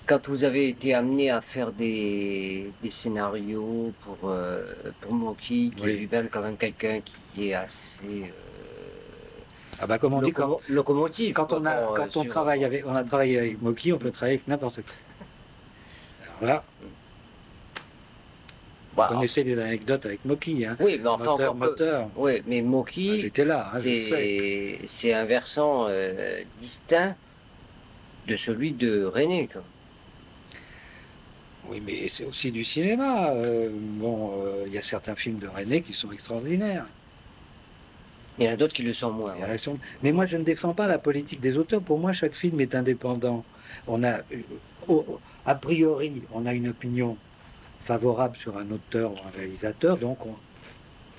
[0.05, 4.65] Quand vous avez été amené à faire des, des scénarios pour, euh,
[4.99, 5.91] pour Moki, qui Oui.
[5.91, 6.99] est lui-même quand même quelqu'un
[7.33, 8.27] qui est assez euh,
[9.79, 11.33] Ah bah comme on dit quand, locomo- locomotive.
[11.33, 13.97] quand on a quoi, quand euh, on travaille avec on a travaillé avec Moki, on
[13.97, 14.91] peut travailler avec n'importe qui.
[16.41, 16.63] Alors là,
[18.95, 20.75] Bah, vous connaissez des anecdotes avec Moki, hein.
[20.79, 22.09] oui, mais enfin moteur, moteur.
[22.15, 27.15] Oui, mais Ah, Moki, J'étais là, hein, c'est un versant euh, distinct
[28.27, 29.49] de celui de René.
[29.51, 29.63] quoi.
[31.69, 33.31] Oui, mais c'est aussi du cinéma.
[33.31, 36.85] Euh, bon, euh, il y a certains films de René qui sont extraordinaires.
[38.37, 39.33] Il y en a d'autres qui le sont moins.
[39.35, 39.57] Ouais.
[40.01, 41.81] Mais moi, je ne défends pas la politique des auteurs.
[41.81, 43.43] Pour moi, chaque film est indépendant.
[43.87, 44.19] On a,
[45.45, 47.17] a priori, on a une opinion
[47.83, 50.43] favorable sur un auteur ou un réalisateur, donc on,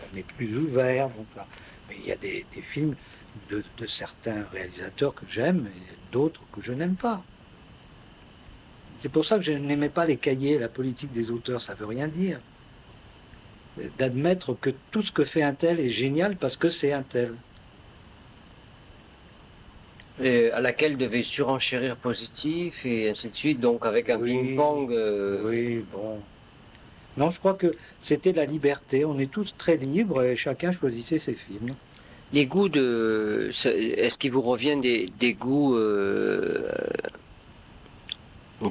[0.01, 1.11] on est plus ouvert.
[1.11, 1.49] Donc là.
[1.89, 2.97] Mais il y a des, des films
[3.35, 7.29] de, de certains réalisateurs que j'aime et d'autres que je n'aime pas.
[8.97, 11.87] C'est pour ça que je n'aimais pas les cahiers, la politique des auteurs, ça veut
[11.87, 12.41] rien dire.
[13.99, 17.45] D'admettre que tout ce que fait un tel est génial parce que c'est un tel.
[20.19, 24.31] Et à laquelle devait surenchérir positif et ainsi de suite, donc avec un Oui.
[24.33, 24.93] ping-pong.
[24.93, 26.23] euh, Oui, bon.
[27.17, 29.05] Non, je crois que c'était la liberté.
[29.05, 31.75] On est tous très libres et chacun choisissait ses films.
[32.33, 33.51] Les goûts de.
[33.65, 35.77] Est-ce qu'il vous revient des, des goûts.
[35.77, 36.69] Euh,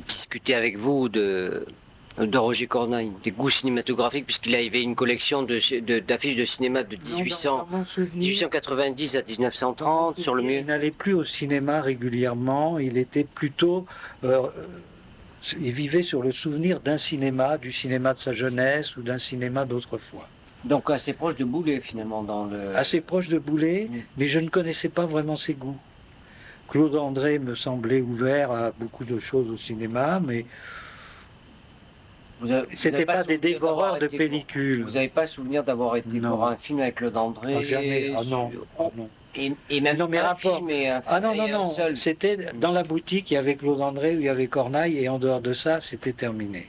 [0.08, 1.66] discuter avec vous de.
[2.20, 6.84] De Roger Corneille, des goûts cinématographiques, puisqu'il avait une collection de- de- d'affiches de, cinéma
[6.84, 7.68] de 1800,
[8.14, 10.62] 1890 à 1930, sur le Il mieux.
[10.62, 12.78] n'allait plus au cinéma régulièrement.
[12.78, 13.88] Il était plutôt.
[14.26, 14.42] euh,
[15.60, 19.66] il vivait sur le souvenir d'un cinéma, du cinéma de sa jeunesse ou d'un cinéma
[19.66, 20.28] d'autrefois.
[20.64, 22.76] Donc assez proche de Boulet, finalement, dans le.
[22.76, 23.98] Assez proche de Boulet, Mm.
[24.18, 25.78] mais je ne connaissais pas vraiment ses goûts.
[26.70, 30.46] Claude André me semblait ouvert à beaucoup de choses au cinéma, mais
[32.76, 34.84] c'était pas des dévoreurs de pellicules.
[34.84, 36.36] Vous n'avez pas souvenir d'avoir été Non.
[36.36, 38.14] voir un film avec Claude André Ah, jamais.
[38.16, 38.52] Ah non.
[38.80, 39.10] Ah non.
[39.36, 41.76] Et, et même Non, mais un film et un Ah non, non, non.
[41.96, 45.18] C'était dans la boutique, il y avait Claude André, il y avait Corneille, et en
[45.20, 46.68] dehors de ça, c'était terminé.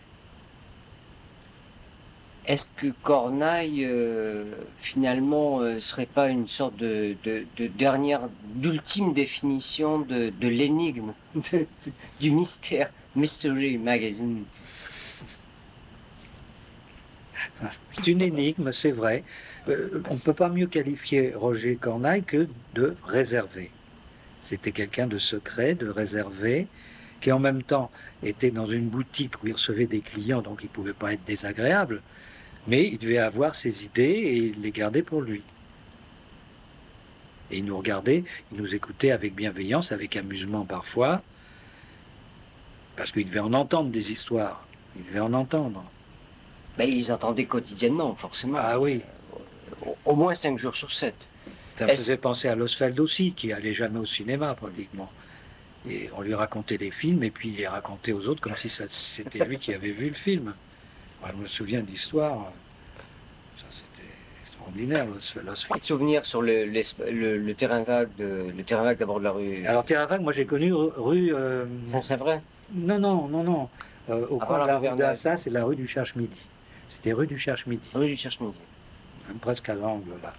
[2.46, 4.44] Est-ce que Corneille, euh,
[4.80, 8.20] finalement, euh, serait pas une sorte de, de- de dernière,
[8.56, 11.12] d'ultime définition de, de l'énigme,
[12.20, 14.44] du mystère, Mystery Magazine
[17.92, 19.22] C'est une énigme, c'est vrai.
[19.68, 23.70] Euh, on ne peut pas mieux qualifier Roger Corneille que de réservé.
[24.42, 26.66] C'était quelqu'un de secret, de réservé,
[27.20, 27.90] qui en même temps
[28.22, 31.24] était dans une boutique où il recevait des clients, donc il ne pouvait pas être
[31.24, 32.02] désagréable,
[32.66, 35.42] mais il devait avoir ses idées et il les gardait pour lui.
[37.50, 41.22] Et il nous regardait, il nous écoutait avec bienveillance, avec amusement parfois,
[42.96, 44.66] parce qu'il devait en entendre des histoires.
[44.96, 45.84] Il devait en entendre.
[46.78, 48.58] Ben, Ils entendaient quotidiennement, forcément.
[48.60, 49.00] Ah oui,
[49.86, 51.14] Au, au moins 5 jours sur 7.
[51.78, 55.10] Ça me faisait penser à Losfeld aussi, qui allait jamais au cinéma pratiquement.
[55.88, 58.68] Et on lui racontait les films, et puis il les racontait aux autres comme si
[58.68, 60.54] c'était lui qui avait vu le film.
[61.20, 62.50] Moi, je me souviens de l'histoire.
[63.58, 64.08] Ça, c'était
[64.46, 65.80] extraordinaire, Los- Losfeld.
[65.80, 69.24] de souvenirs sur le, l'esp- le, le terrain vague, de, le terrain vague d'abord de
[69.24, 69.66] la rue.
[69.66, 71.34] Alors, Terrain Vague, moi j'ai connu rue.
[71.34, 72.40] euh, Ça, c'est vrai
[72.72, 73.68] non, non, non, non.
[74.08, 76.36] Euh, au coin de la rue d'Assas, c'est la rue du Cherche-Midi.
[76.88, 77.88] C'était rue du Cherche-Midi.
[77.94, 78.58] Rue du Cherche-Midi.
[79.28, 80.32] même presque à l'angle là,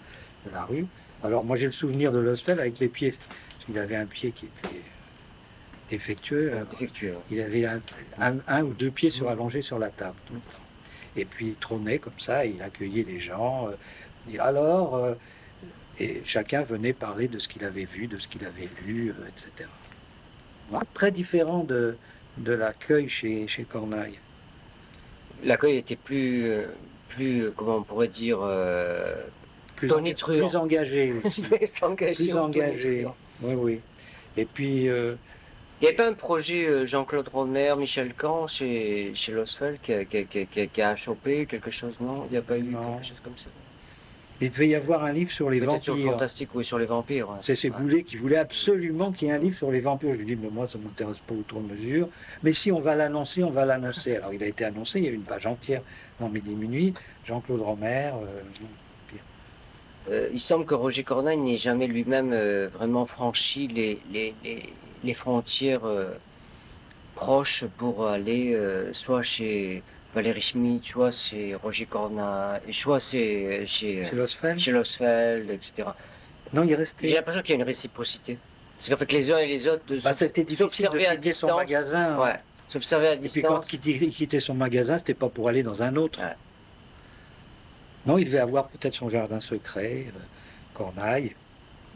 [0.46, 0.86] de la rue.
[1.24, 4.32] Alors moi j'ai le souvenir de Losfeld avec les pieds, parce qu'il avait un pied
[4.32, 4.82] qui était
[5.90, 6.52] défectueux.
[6.72, 7.16] Défectueux.
[7.32, 7.82] Il avait un,
[8.20, 10.66] un- un ou deux pieds sur allongés sur la table tout le temps.
[11.16, 13.70] Et puis il trônait comme ça, et il accueillait les gens.
[13.70, 13.76] euh,
[14.28, 15.14] il dit, alors, euh,
[16.00, 19.28] et chacun venait parler de ce qu'il avait vu, de ce qu'il avait lu, euh,
[19.28, 19.70] etc.
[20.94, 21.96] Très différent de,
[22.38, 24.20] de l'accueil chez, chez Corneille.
[25.44, 26.66] L'accueil était plus, euh,
[27.10, 29.16] plus, euh, comment on pourrait dire, euh,
[29.76, 30.48] Plus, tonitruant.
[30.48, 31.42] plus engagé aussi.
[31.44, 32.24] plus engagé.
[32.26, 33.08] plus engagé.
[33.42, 33.80] Oui, oui.
[34.38, 35.16] Et puis, euh,
[35.82, 40.06] Il n'y avait pas un projet Jean-Claude Romer, Michel Camp chez, chez Losfeld qui a,
[40.06, 42.24] qui, a, qui, a, qui a- qui a chopé quelque chose, non?
[42.28, 42.94] Il n'y a pas eu Non.
[42.96, 43.50] quelque chose comme ça?
[44.42, 46.14] Il devait y avoir un livre sur les Peut-être sur le vampires.
[46.14, 47.30] fantastique, oui, sur les vampires.
[47.30, 47.38] ouais.
[47.42, 47.70] C'est Ouais.
[47.80, 50.12] Boulet qui voulait absolument qu'il y ait un livre sur les vampires.
[50.14, 52.10] Je lui dis, mais moi, ça ne m'intéresse pas outre mesure.
[52.44, 54.18] Mais si on va l'annoncer, on va l'annoncer.
[54.18, 55.82] Alors, il a été annoncé, il y a eu une page entière
[56.20, 56.94] dans Midi Minuit.
[57.26, 58.42] Jean-Claude Romer, euh,
[60.12, 64.62] Euh, il semble que Roger Corneille n'ait jamais lui-même euh, vraiment franchi les, les, les,
[65.04, 65.82] les frontières
[67.16, 68.56] proches pour aller
[68.92, 69.82] soit chez
[70.16, 74.58] Valéry Schmitt, soit chez Roger Corneille, soit chez, chez, c'est Losfeld.
[74.60, 75.90] chez Losfeld, etc.
[76.54, 78.38] Non, il est J'ai l'impression qu'il y a une réciprocité.
[78.80, 81.16] C'est qu'en fait les uns et les autres Bah, s'obs- C'était difficile de s'observer à
[81.16, 81.52] son distance.
[81.58, 82.18] magasin.
[82.18, 82.36] Ouais,
[82.70, 85.96] s'observer à Et puis quand il quittait- son magasin, c'était pas pour aller dans un
[85.98, 86.20] autre.
[86.22, 86.34] Ouais.
[88.06, 90.20] Non, il devait avoir peut-être son jardin secret, euh,
[90.74, 91.34] Corneille.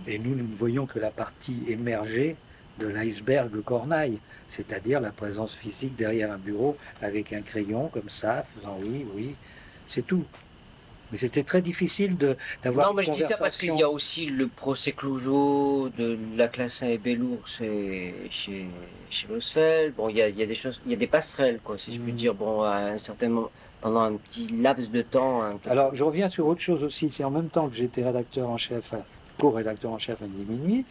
[0.07, 2.35] Et nous, nous ne voyons que la partie émergée
[2.79, 8.43] de l'iceberg Corneille, c'est-à-dire la présence physique derrière un bureau avec un crayon comme ça,
[8.45, 9.39] faisant oui, oui,
[9.87, 10.29] c'est tout.
[11.11, 13.81] Mais c'était très difficile de- d'avoir Non, une mais je dis ça parce qu'il y
[13.81, 18.69] a aussi le procès Clouseau de la classe 1 et Bellour chez, chez,
[19.09, 19.95] chez Losfeld.
[19.95, 21.77] Bon, il y a, il y a des choses, il y a des passerelles, quoi,
[21.79, 22.17] si je puis Mhm.
[22.17, 22.35] dire.
[22.35, 23.51] Bon, à un certain moment,
[23.81, 25.59] pendant un petit laps de temps.
[25.65, 27.11] Alors, je reviens sur autre chose aussi.
[27.11, 28.93] C'est en même temps que j'étais rédacteur en chef,
[29.37, 30.85] co-rédacteur en chef à Minuit,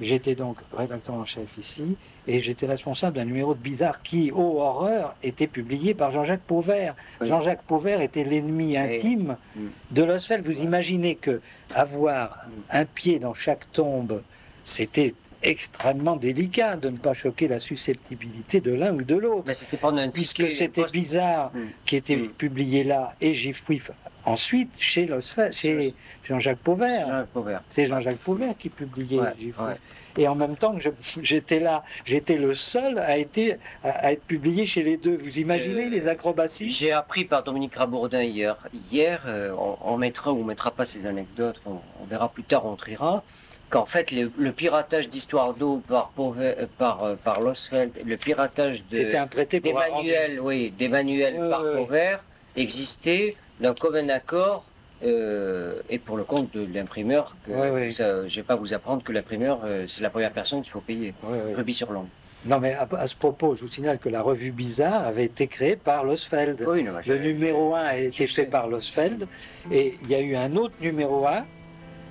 [0.00, 4.60] j'étais donc rédacteur en chef ici, et j'étais responsable d'un numéro de Bizarre qui, ô
[4.60, 6.94] horreur, était publié par Jean-Jacques Pauvert.
[7.20, 7.28] Oui.
[7.28, 9.60] Jean-Jacques Pauvert était l'ennemi intime Mm.
[9.92, 10.44] de Losfeld.
[10.44, 11.40] Vous imaginez que
[11.74, 12.38] avoir
[12.70, 14.22] un pied dans chaque tombe,
[14.64, 19.44] c'était extrêmement délicat de ne pas choquer la susceptibilité de l'un ou de l'autre.
[19.46, 21.58] Mais c'était pendant un Puisque c'était bizarre Mm.
[21.84, 22.28] qui était Mm.
[22.30, 23.90] publié là et Gifouif
[24.26, 25.94] ensuite chez, Losfeld, chez
[26.24, 27.26] Jean-Jacques Pauvert.
[27.34, 27.58] Jean.
[27.68, 29.58] C'est Jean-Jacques Pauvert qui publiait Ouais, Gifouif.
[29.60, 29.74] ouais.
[30.16, 30.88] Et en même temps que
[31.22, 35.16] j'étais là, j'étais le seul à, été, à, à être publié chez les deux.
[35.16, 36.70] Vous imaginez Euh, les acrobaties?
[36.70, 38.56] J'ai appris par Dominique Rabourdin hier.
[38.92, 42.44] Hier, euh, on, on mettra ou on mettra pas ces anecdotes, on, on verra plus
[42.44, 43.24] tard, on triera,
[43.70, 48.84] qu'en fait le, le piratage d'histoire d'eau par, Pauvert- euh, par, par Losfeld, le piratage
[48.92, 50.10] de, C'était un prêté pour un rendu.
[50.10, 51.62] d'Emmanuel, oui, d'Emmanuel par.
[51.72, 52.20] Pauvert
[52.56, 54.64] existait d'un commun accord
[55.04, 57.34] euh, et pour le compte de l'imprimeur.
[57.46, 57.92] que ouais.
[57.92, 60.70] ça- Je ne vais pas vous apprendre que l'imprimeur, euh, c'est la première personne qu'il
[60.70, 61.14] faut payer.
[61.24, 61.54] Ouais.
[61.54, 62.08] Rubis sur l'ongle.
[62.46, 65.46] Non mais à, à ce propos, je vous signale que la revue Bizarre avait été
[65.46, 66.62] créée par Losfeld.
[66.68, 69.26] Oui, non, Le numéro 1 a été fait par Losfeld
[69.72, 71.42] et il y a eu un autre numéro 1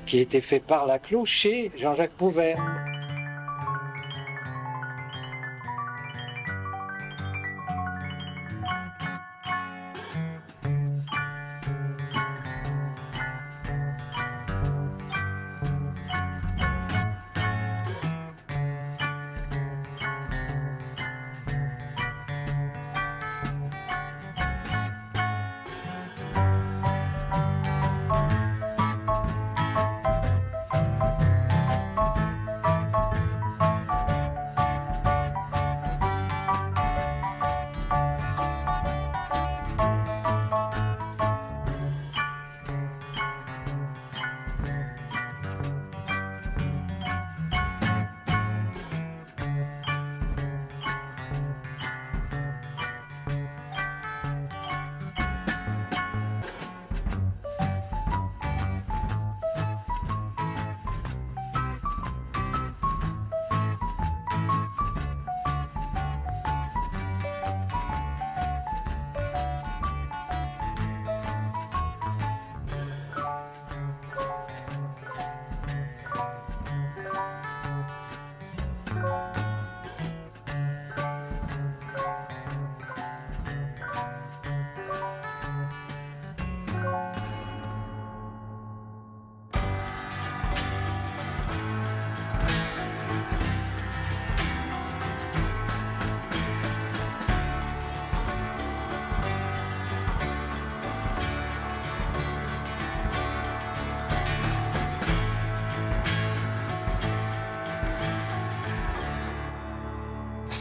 [0.08, 2.58] qui a été fait par Laclos chez Jean-Jacques Pauvert.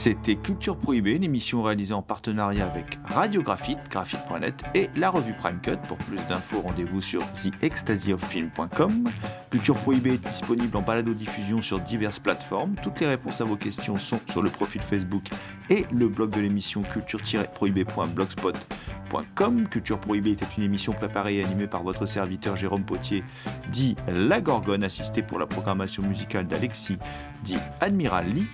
[0.03, 5.33] C'était Culture Prohibée, une émission réalisée en partenariat avec Radio Graphite, graphite.net et la revue
[5.33, 5.77] Prime Cut.
[5.87, 9.09] Pour plus d'infos, rendez-vous sur theextasyoffilm.com.
[9.51, 12.75] Culture Prohibée est disponible en balado-diffusion sur diverses plateformes.
[12.83, 15.31] Toutes les réponses à vos questions sont sur le profil Facebook
[15.71, 19.69] et le blog de l'émission culture-prohibée.blogspot.com.
[19.69, 23.23] Culture Prohibée était une émission préparée et animée par votre serviteur Jérôme Potier,
[23.71, 26.99] dit La Gorgone, assisté pour la programmation musicale d'Alexis,
[27.45, 28.49] dit Admiral Lee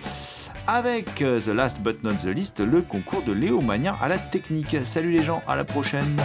[0.75, 4.19] avec euh, The Last But Not The List, le concours de Léo Magnin à la
[4.19, 4.77] technique.
[4.83, 6.15] Salut les gens, à la prochaine